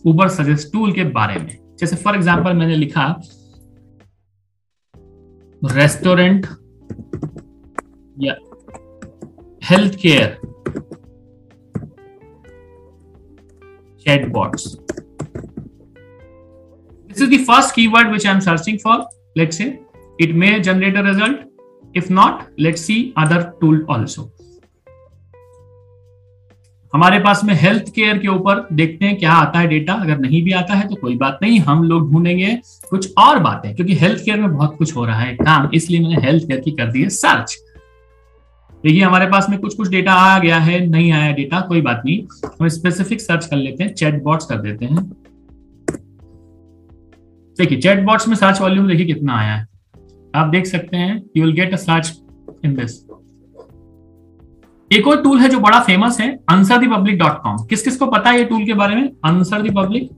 उबर 0.05 0.29
सजेस्ट 0.29 0.71
टूल 0.73 0.91
के 0.91 1.03
बारे 1.11 1.39
में। 1.39 1.57
जैसे 1.79 1.95
फॉर 1.95 2.15
एग्ज़ाम्पल 2.15 2.53
मैंने 2.53 2.75
लिखा 2.75 3.07
रेस्टोरेंट 5.61 6.47
या 8.17 8.33
health 9.63 9.95
care 9.95 10.37
chatbots. 14.05 14.63
This 17.09 17.21
is 17.21 17.29
the 17.29 17.37
first 17.45 17.73
keyword 17.75 18.11
which 18.11 18.25
I'm 18.25 18.41
searching 18.41 18.79
for. 18.79 18.95
Let's 19.35 19.57
say 19.57 19.79
it 20.19 20.35
may 20.35 20.59
generate 20.61 20.97
a 20.97 21.03
result. 21.03 21.37
If 21.93 22.09
not, 22.09 22.47
let's 22.57 22.81
see 22.81 23.13
other 23.17 23.41
tool 23.61 23.81
also. 23.87 24.29
हमारे 26.93 27.19
पास 27.19 27.43
में 27.43 27.53
हेल्थ 27.55 27.89
केयर 27.91 28.17
के 28.17 28.27
ऊपर 28.27 28.67
देखते 28.71 29.05
हैं 29.05 29.17
क्या 29.19 29.31
आता 29.33 29.59
है 29.59 29.67
डेटा 29.67 29.93
अगर 29.93 30.17
नहीं 30.17 30.43
भी 30.43 30.51
आता 30.53 30.73
है 30.73 30.87
तो 30.89 30.95
कोई 30.95 31.15
बात 31.17 31.39
नहीं 31.41 31.59
हम 31.59 31.83
लोग 31.83 32.11
ढूंढेंगे 32.11 32.55
कुछ 32.89 33.13
और 33.19 33.39
बातें 33.43 33.73
क्योंकि 33.75 33.93
हेल्थ 33.99 34.23
केयर 34.25 34.39
में 34.39 34.53
बहुत 34.53 34.75
कुछ 34.77 34.95
हो 34.95 35.05
रहा 35.05 35.19
है 35.19 35.35
काम 35.35 35.69
इसलिए 35.75 36.01
मैंने 36.01 36.21
हेल्थ 36.27 36.47
केयर 36.47 36.59
की 36.61 36.71
कर 36.71 36.91
दी 36.91 37.01
है 37.03 37.09
सर्च 37.09 37.57
देखिए, 38.83 39.01
हमारे 39.01 39.25
पास 39.25 39.49
में 39.49 39.57
कुछ 39.59 39.75
कुछ 39.75 39.89
डेटा 39.89 40.13
आ 40.13 40.39
गया 40.39 40.57
है, 40.57 40.85
नहीं 40.87 41.11
आया 41.11 41.31
डेटा 41.33 41.59
कोई 41.59 41.81
बात 41.81 42.01
नहीं। 42.05 42.21
हम 42.61 42.67
स्पेसिफिक 42.67 43.21
सर्च 43.21 43.45
कर 43.45 43.57
लेते 43.57 43.83
हैं 43.83 43.93
चैट 43.93 44.21
बॉट्स 44.23 44.45
कर 44.45 44.57
देते 44.57 44.85
हैं। 44.85 45.03
देखिए 47.59 47.77
चैट 47.77 48.03
बॉट्स 48.05 48.27
में 48.27 48.35
सर्च 48.35 48.61
वॉल्यूम 48.61 48.87
देखिए 48.87 49.05
कितना 49.05 49.37
आया 49.37 49.55
है। 49.55 49.67
आप 50.33 50.47
देख 50.47 50.65
सकते 50.65 50.97
हैं 50.97 51.21
you 51.37 51.43
will 51.43 51.53
get 51.53 51.73
a 51.73 51.77
search 51.77 52.13
in 52.65 52.75
this 52.75 53.01
एक 54.91 55.07
और 55.07 55.21
टूल 55.21 55.39
है 55.39 55.49
जो 55.49 55.59
बड़ा 55.59 55.79
फ़ेमस 55.79 56.19
है 56.19 56.27
answer 56.49 56.77
the 56.77 56.87
public 56.87 57.17
dot 57.19 57.41
com 57.41 57.57
किस 57.65 57.81
किस 57.81 57.97
को 57.97 58.05
पता 58.07 58.29
है 58.29 58.37
ये 58.37 58.45
टूल 58.45 58.65
के 58.65 58.73
बारे 58.73 58.95
में? 58.95 59.09
आंसर 59.25 59.61
दी 59.61 59.69
पब्लिक 59.69 60.09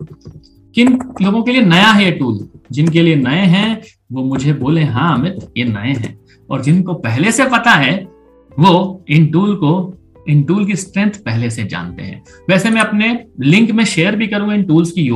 किन 0.75 0.99
लोगों 1.21 1.43
के 1.43 1.51
लिए 1.51 1.61
नया 1.61 1.89
है 1.89 2.03
ये 2.05 2.11
टूल 2.11 2.39
जिनके 2.71 3.01
लिए 3.01 3.15
नए 3.15 3.45
हैं, 3.45 3.81
वो 4.11 4.23
मुझे 4.23 4.53
बोले 4.53 4.83
हाँ 4.83 5.13
अमित, 5.17 5.37
ये 5.57 5.63
नए 5.63 5.93
हैं। 5.93 6.17
और 6.49 6.61
जिनको 6.61 6.93
पहले 6.93 7.31
से 7.31 7.45
पता 7.45 7.71
है 7.71 8.14
वो 8.59 9.05
इन 9.09 9.25
टूल 9.27 9.55
को, 9.55 9.93
इन 10.27 10.43
टूल 10.43 10.65
की 10.65 10.75
स्ट्रेंथ 10.75 11.11
पहले 11.25 11.49
से 11.49 11.63
जानते 11.63 12.03
हैं। 12.03 12.23
वैसे 12.49 12.69
मैं 12.69 12.81
अपने 12.81 13.07
लिंक 13.41 13.71
में 13.71 13.83
शेयर 13.85 14.15
भी 14.15 14.27
करूँगा 14.27 14.53
इन 14.53 14.63
टूल्स 14.63 14.91
की 14.91 15.09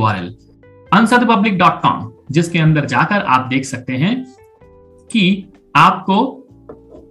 आंसर 0.92 1.24
पब्लिक 1.26 1.58
डॉट 1.58 1.80
कॉम 1.82 2.10
जिसके 2.30 2.58
अंदर 2.58 2.86
जाकर 2.86 3.22
आप 3.28 3.46
देख 3.48 3.64
सकते 3.64 3.96
हैं 3.96 4.14
कि 5.10 5.44
आपको, 5.76 6.46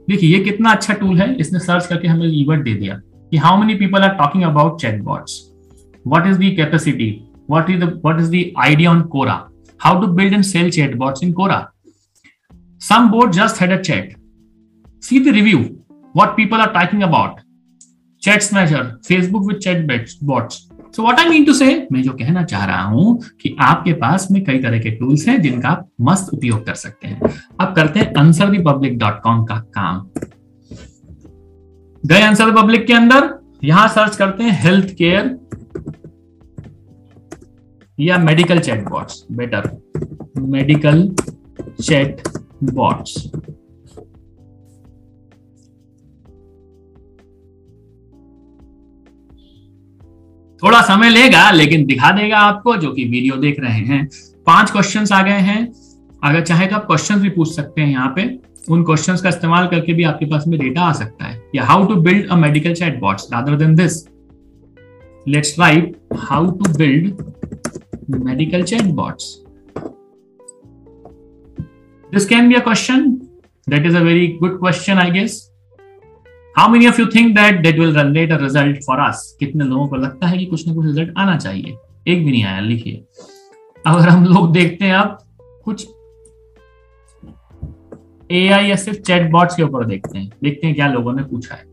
देखिए 0.10 0.30
ये 0.30 0.44
कितना 0.44 0.72
अच्छा 0.72 0.94
टूल 0.94 1.20
है, 1.22 1.36
इसने 1.36 1.60
सर्च 1.60 1.86
करके 1.88 2.08
हमें 2.08 2.28
ईवर्ड 2.28 2.63
दे 2.63 2.74
दिया 2.74 3.02
कि 3.32 3.38
how 3.38 3.60
many 3.60 3.76
people 3.76 4.04
are 4.04 4.13
talking 4.15 4.44
about 4.44 4.80
chatbots 5.02 5.42
what 6.06 6.28
is 6.28 6.38
the 6.38 6.54
capacity 6.58 7.10
what 7.50 7.70
is 7.70 7.84
what 7.84 8.20
is 8.20 8.32
the 8.32 8.44
idea 8.60 8.92
on 8.92 9.02
Quora 9.08 9.44
how 9.80 10.02
to 10.02 10.08
build 10.13 10.34
and 10.34 10.44
sell 10.44 10.70
chatbots 10.96 11.24
in 11.24 11.34
Quora 11.34 11.60
some 12.82 13.10
board 13.12 13.32
just 13.32 13.62
had 13.62 13.72
a 13.72 13.82
chat 13.82 14.15
see 15.04 15.20
the 15.20 15.34
review 15.34 15.65
what 16.19 16.36
people 16.38 16.65
are 16.65 16.71
talking 16.73 17.05
about. 17.08 17.45
Chat 18.23 18.49
smasher 18.49 18.84
facebook 19.12 19.47
with 19.51 19.63
chat 19.67 19.88
bots. 20.32 20.65
So 20.95 21.03
what 21.03 21.19
I 21.19 21.29
mean 21.29 21.43
to 21.45 21.53
say 21.53 21.65
मैं 21.91 22.01
जो 22.03 22.12
कहना 22.19 22.43
चाह 22.43 22.63
रहा 22.65 22.84
हूँ 22.84 23.19
कि 23.41 23.55
आपके 23.62 23.91
पास 23.93 24.27
में 24.32 24.43
कई 24.45 24.60
तरह 24.60 24.79
के 24.79 24.91
टूल्स 24.91 25.27
हैं 25.27 25.41
जिनका 25.41 25.69
आप 25.69 25.89
मस्त 26.01 26.34
उपयोग 26.34 26.65
कर 26.65 26.73
सकते 26.75 27.08
हैं। 27.08 27.29
अब 27.62 27.73
करते 27.75 27.99
हैं 27.99 28.13
आंसर 28.19 28.62
पब्लिक 28.63 28.97
डॉट 28.99 29.19
कॉम 29.23 29.43
का 29.45 29.58
काम। 29.77 29.99
गए 32.03 32.21
आंसर 32.21 32.51
पब्लिक 32.55 32.88
के 32.88 32.93
अंदर। 32.93 33.29
यहाँ 33.63 33.88
सर्च 33.88 34.15
करते 34.15 34.43
हैं 34.43 34.51
हेल्थ 34.62 34.93
केयर 34.97 35.38
या 37.97 38.17
medical 38.17 38.60
chat 38.60 38.84
bots 38.89 39.23
better 39.32 39.69
medical 40.39 41.08
chat 41.82 42.27
bots 42.73 43.15
थोड़ा 50.63 50.82
समय 50.82 51.10
लेगा, 51.10 51.52
लेकिन 51.52 51.86
दिखा 51.86 52.12
देगा 52.12 52.38
आपको, 52.38 52.76
जो 52.76 52.91
कि 52.91 53.04
वीडियो 53.04 53.36
देख 53.36 53.60
रहे 53.60 53.82
हैं। 53.82 54.08
पाँच 54.45 54.72
क्वेश्चन 54.72 55.06
आ 55.13 55.22
गए 55.22 55.39
हैं। 55.50 55.62
अगर 56.24 56.41
चाहे 56.41 56.67
तो 56.67 56.76
आप 56.76 56.86
क्वेश्चन 56.86 57.15
भी 57.15 57.30
पूछ 57.30 57.56
सकते 57.56 57.82
हैं 57.82 57.89
यहाँ 57.89 58.13
पे। 58.15 58.39
उन 58.69 58.84
क्वेश्चन 58.84 59.17
का 59.17 59.30
इस्तेमाल 59.30 59.67
करके 59.67 59.93
भी 59.93 60.04
आपके 60.04 60.26
पास 60.26 60.43
में 60.48 60.60
डेटा 60.60 60.82
आ 60.82 60.91
सकता 60.93 61.26
है। 61.26 61.41
या 61.56 61.63
how 61.63 61.86
to 61.86 61.95
build 61.95 62.28
a 62.28 62.36
medical 62.36 62.74
chat 62.74 63.00
bots 63.00 63.28
rather 63.34 63.56
than 63.56 63.76
this 63.76 64.04
let's 65.28 65.60
write 65.60 65.98
how 66.19 66.52
to 66.52 66.74
build 66.78 67.24
medical 68.26 68.63
chat 68.63 68.82
bots 68.82 69.36
this 72.13 72.26
can 72.26 72.50
be 72.50 72.56
a 72.56 72.60
question 72.60 73.17
that 73.67 73.84
is 73.88 73.95
a 73.98 74.00
very 74.02 74.28
good 74.38 74.54
question, 74.62 75.00
i 75.00 75.10
guess 75.15 75.34
how 76.56 76.70
many 76.70 76.88
of 76.88 77.00
you 77.02 77.06
think 77.06 77.36
that 77.36 77.62
that 77.64 77.80
will 77.80 77.94
generate 77.94 78.32
a 78.32 78.38
result 78.38 78.78
for 78.84 79.00
us 79.00 79.36
कितने 79.40 79.66
लोगों 79.66 79.88
को 79.88 79.96
लगता 79.96 80.28
है 80.28 80.38
कि 80.38 80.46
कुछ 80.46 80.68
ना 80.68 80.74
कुछ 80.74 80.86
result 80.86 81.14
आना 81.18 81.36
चाहिए? 81.38 81.76
एक 82.08 82.26
भी 82.26 82.32
नहीं 82.32 82.44
आया, 82.44 82.60
लिखिए। 82.60 83.04
अगर 83.86 84.10
हम 84.10 84.26
लोग 84.26 84.52
देखते 84.54 84.86
हैं 84.86 84.94
आप, 84.94 85.18
कुछ 85.66 85.88
ए 88.30 88.48
आई 88.50 88.68
या 88.68 88.76
सिर्फ़ 88.76 89.00
चैट 89.00 89.30
बॉट्स 89.32 89.56
के 89.56 89.64
ऊपर 89.64 89.86
देखते 89.86 90.18
हैं। 90.18 90.30
देखते 90.44 90.68
हैं 90.68 90.76
क्या 90.76 90.88
लोगों 90.88 91.14
ने 91.14 91.24
पूछा 91.24 91.56
है। 91.56 91.64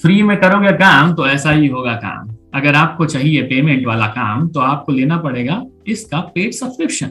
फ्री 0.00 0.22
में 0.22 0.36
करोगे 0.36 0.72
काम 0.74 1.14
तो 1.14 1.26
ऐसा 1.26 1.50
ही 1.50 1.66
होगा 1.66 1.94
काम। 1.96 2.36
अगर 2.54 2.74
आपको 2.74 3.06
चाहिए 3.06 3.42
पेमेंट 3.42 3.86
वाला 3.86 4.06
काम 4.08 4.48
तो 4.48 4.60
आपको 4.60 4.92
लेना 4.92 5.16
पड़ेगा 5.16 5.62
इसका 5.86 6.20
पेड 6.34 6.52
सब्सक्रिप्शन 6.52 7.08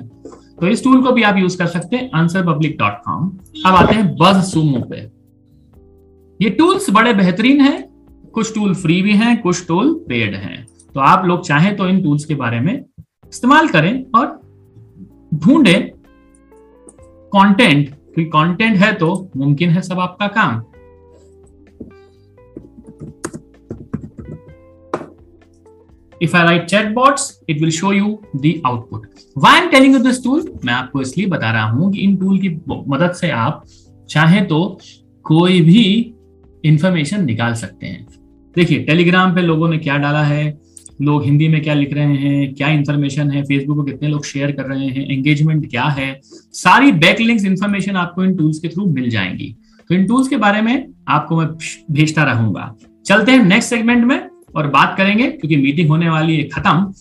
तो 0.62 0.68
इस 0.68 0.84
टूल 0.84 1.02
को 1.04 1.12
भी 1.12 1.24
आप 1.24 1.38
यूज़ 1.38 1.58
कर 1.58 1.68
सकते 1.68 1.96
हैं 1.96 2.10
आंसर 2.16 2.46
पब्लिक 2.46 2.78
डॉट 2.78 3.02
कॉम 3.06 3.28
अब 3.66 3.76
आते 3.76 3.96
हैं 3.96 4.08
बज 4.16 4.44
सुमो 4.44 4.80
पे। 4.90 5.17
ये 6.40 6.50
टूल्स 6.50 6.90
बड़े 6.90 7.14
बेहतरीन 7.14 7.62
हैं 7.62 7.78
कुछ 8.34 8.54
टूल 8.56 8.74
फ्री 8.76 9.02
भी 9.02 9.14
हैं 9.18 9.40
कुछ 9.42 9.68
टूल 9.68 9.94
पेड 10.10 10.36
हैं 10.36 10.66
तो 10.96 11.00
आप 11.02 11.26
लोग 11.26 11.46
चाहें 11.46 11.76
तो 11.76 11.88
इन 11.88 12.02
टूल्स 12.04 12.26
के 12.26 12.36
बारे 12.36 12.60
में 12.60 12.74
इस्तेमाल 12.74 13.68
करें 13.68 13.94
और 14.16 14.28
ढूंढें 15.36 15.90
कंटेंट 17.34 17.90
क्योंकि 17.90 18.30
कंटेंट 18.32 18.78
है 18.78 18.94
तो 18.94 19.10
मुमकिन 19.38 19.70
है 19.70 19.82
सब 19.82 20.00
आपका 20.00 20.28
काम 20.38 20.62
if 26.22 26.34
I 26.34 26.44
write 26.44 26.64
chatbots, 26.68 27.26
it 27.48 27.60
will 27.62 27.70
show 27.70 27.92
you 27.92 28.24
the 28.36 28.60
output. 28.66 29.04
Why 29.36 29.52
I'm 29.58 29.70
telling 29.70 29.92
you 29.92 30.00
this 30.00 30.20
tool? 30.20 30.40
मैं 30.66 30.74
आपको 30.74 31.02
इसलिए 31.02 31.28
बता 31.28 31.52
रहा 31.52 31.70
हूँ 31.70 31.92
कि 31.94 32.00
इन 32.00 32.16
टूल 32.18 32.40
की 32.40 32.50
मदद 32.90 33.14
से 33.16 33.30
आप 33.32 33.64
चाहे 34.10 34.42
तो 34.46 34.60
कोई 35.26 35.62
भी 35.62 35.84
इंफॉर्मेशन 36.66 37.26
निकाल 37.26 37.54
सकते 37.54 37.88
हैं। 37.88 38.08
देखिए 38.56 38.84
टेलीग्राम 38.84 39.36
पे 39.36 39.42
लोगों 39.42 39.70
ने 39.70 39.78
क्या 39.78 39.98
डाला 39.98 40.24
है? 40.24 40.58
लोग 41.02 41.24
हिंदी 41.24 41.48
में 41.48 41.62
क्या 41.62 41.74
लिख 41.74 41.94
रहे 41.94 42.16
हैं? 42.16 42.54
क्या 42.54 42.68
इन्फॉर्मेशन 42.68 43.32
है? 43.32 43.44
फेसबुक 43.44 43.78
पर 43.78 43.92
कितने 43.92 44.10
लोग 44.10 44.26
शेयर 44.26 44.52
कर 44.52 44.64
रहे 44.64 44.88
हैं? 44.88 45.10
एंगेजमेंट 45.10 45.70
क्या 45.70 45.84
है? 45.84 46.20
सारी 46.54 46.92
बैकलिंक्स 46.92 47.46
इन्फॉर्मेशन 47.46 47.96
आपको 47.96 48.24
इन 48.24 48.36
टूल्स 48.36 48.60
के 48.60 48.68
थ्रू 48.68 48.86
मिल 48.86 49.10
जाएँगी। 49.10 49.56
तो 49.90 49.96
इन 49.96 50.08
टूल्स 50.08 50.28
के 50.28 50.38
बारे 50.38 50.62
में 50.62 50.88
आपको 51.08 51.38
मैं 51.38 51.48
भेजता 51.92 52.24
रहूँगा। 52.24 52.76
चलते 53.06 53.32
हैं 53.32 53.44
नेक्स्ट 53.44 53.70
सेगमेंट 53.70 54.06
में 54.06 54.30
और 54.56 54.68
बात 54.68 54.98
करेंगे, 54.98 55.28
क्योंकि 55.28 55.58
मीटिंग 55.58 55.90
होने 55.90 56.10
वाली 56.10 56.38
है, 56.38 56.44
खत्म। 56.44 56.94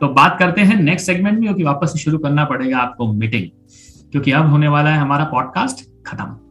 तो 0.00 0.08
बात 0.08 0.36
करते 0.38 0.60
हैं 0.60 0.80
नेक्स्ट 0.82 1.06
सेगमेंट 1.06 1.34
में, 1.34 1.42
क्योंकि 1.42 1.62
वापस 1.62 1.92
से 1.92 1.98
शुरू 1.98 2.18
करना 2.18 2.44
पड़ेगा 2.44 2.78
आपको 2.78 3.12
मीटिंग 3.12 3.44
क्योंकि 4.12 4.30
अब 4.30 4.50
होने 4.50 4.68
वाला 4.68 4.90
है 4.90 4.98
हमारा 4.98 5.24
पॉडकास्ट 5.24 6.06
खत्म। 6.06 6.45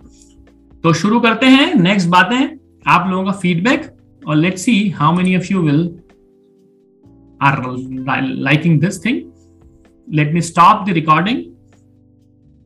तो 0.85 0.93
शुरू 0.93 1.19
करते 1.19 1.45
हैं 1.45 1.75
नेक्स्ट 1.75 2.09
बातें, 2.09 2.57
आप 2.87 3.09
लोगों 3.09 3.25
का 3.25 3.31
फीडबैक 3.31 3.97
और 4.27 4.35
let 4.35 4.57
see 4.57 4.89
how 4.89 5.15
many 5.15 5.37
of 5.37 5.47
you 5.51 5.61
will 5.61 5.99
are 7.41 7.63
liking 8.23 8.79
this 8.81 9.05
thing 9.05 9.21
let 10.13 10.33
me 10.33 10.41
stop 10.41 10.85
the 10.87 10.89
recording 10.89 11.43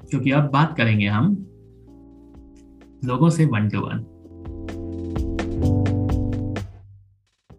क्योंकि 0.09 0.31
अब 0.31 0.49
बात 0.49 0.77
करेंगे 0.77 1.07
हम 1.07 1.47
लोगों 3.05 3.29
से 3.29 3.45
वन 3.45 3.69
टू 3.69 3.79
वन 3.79 4.18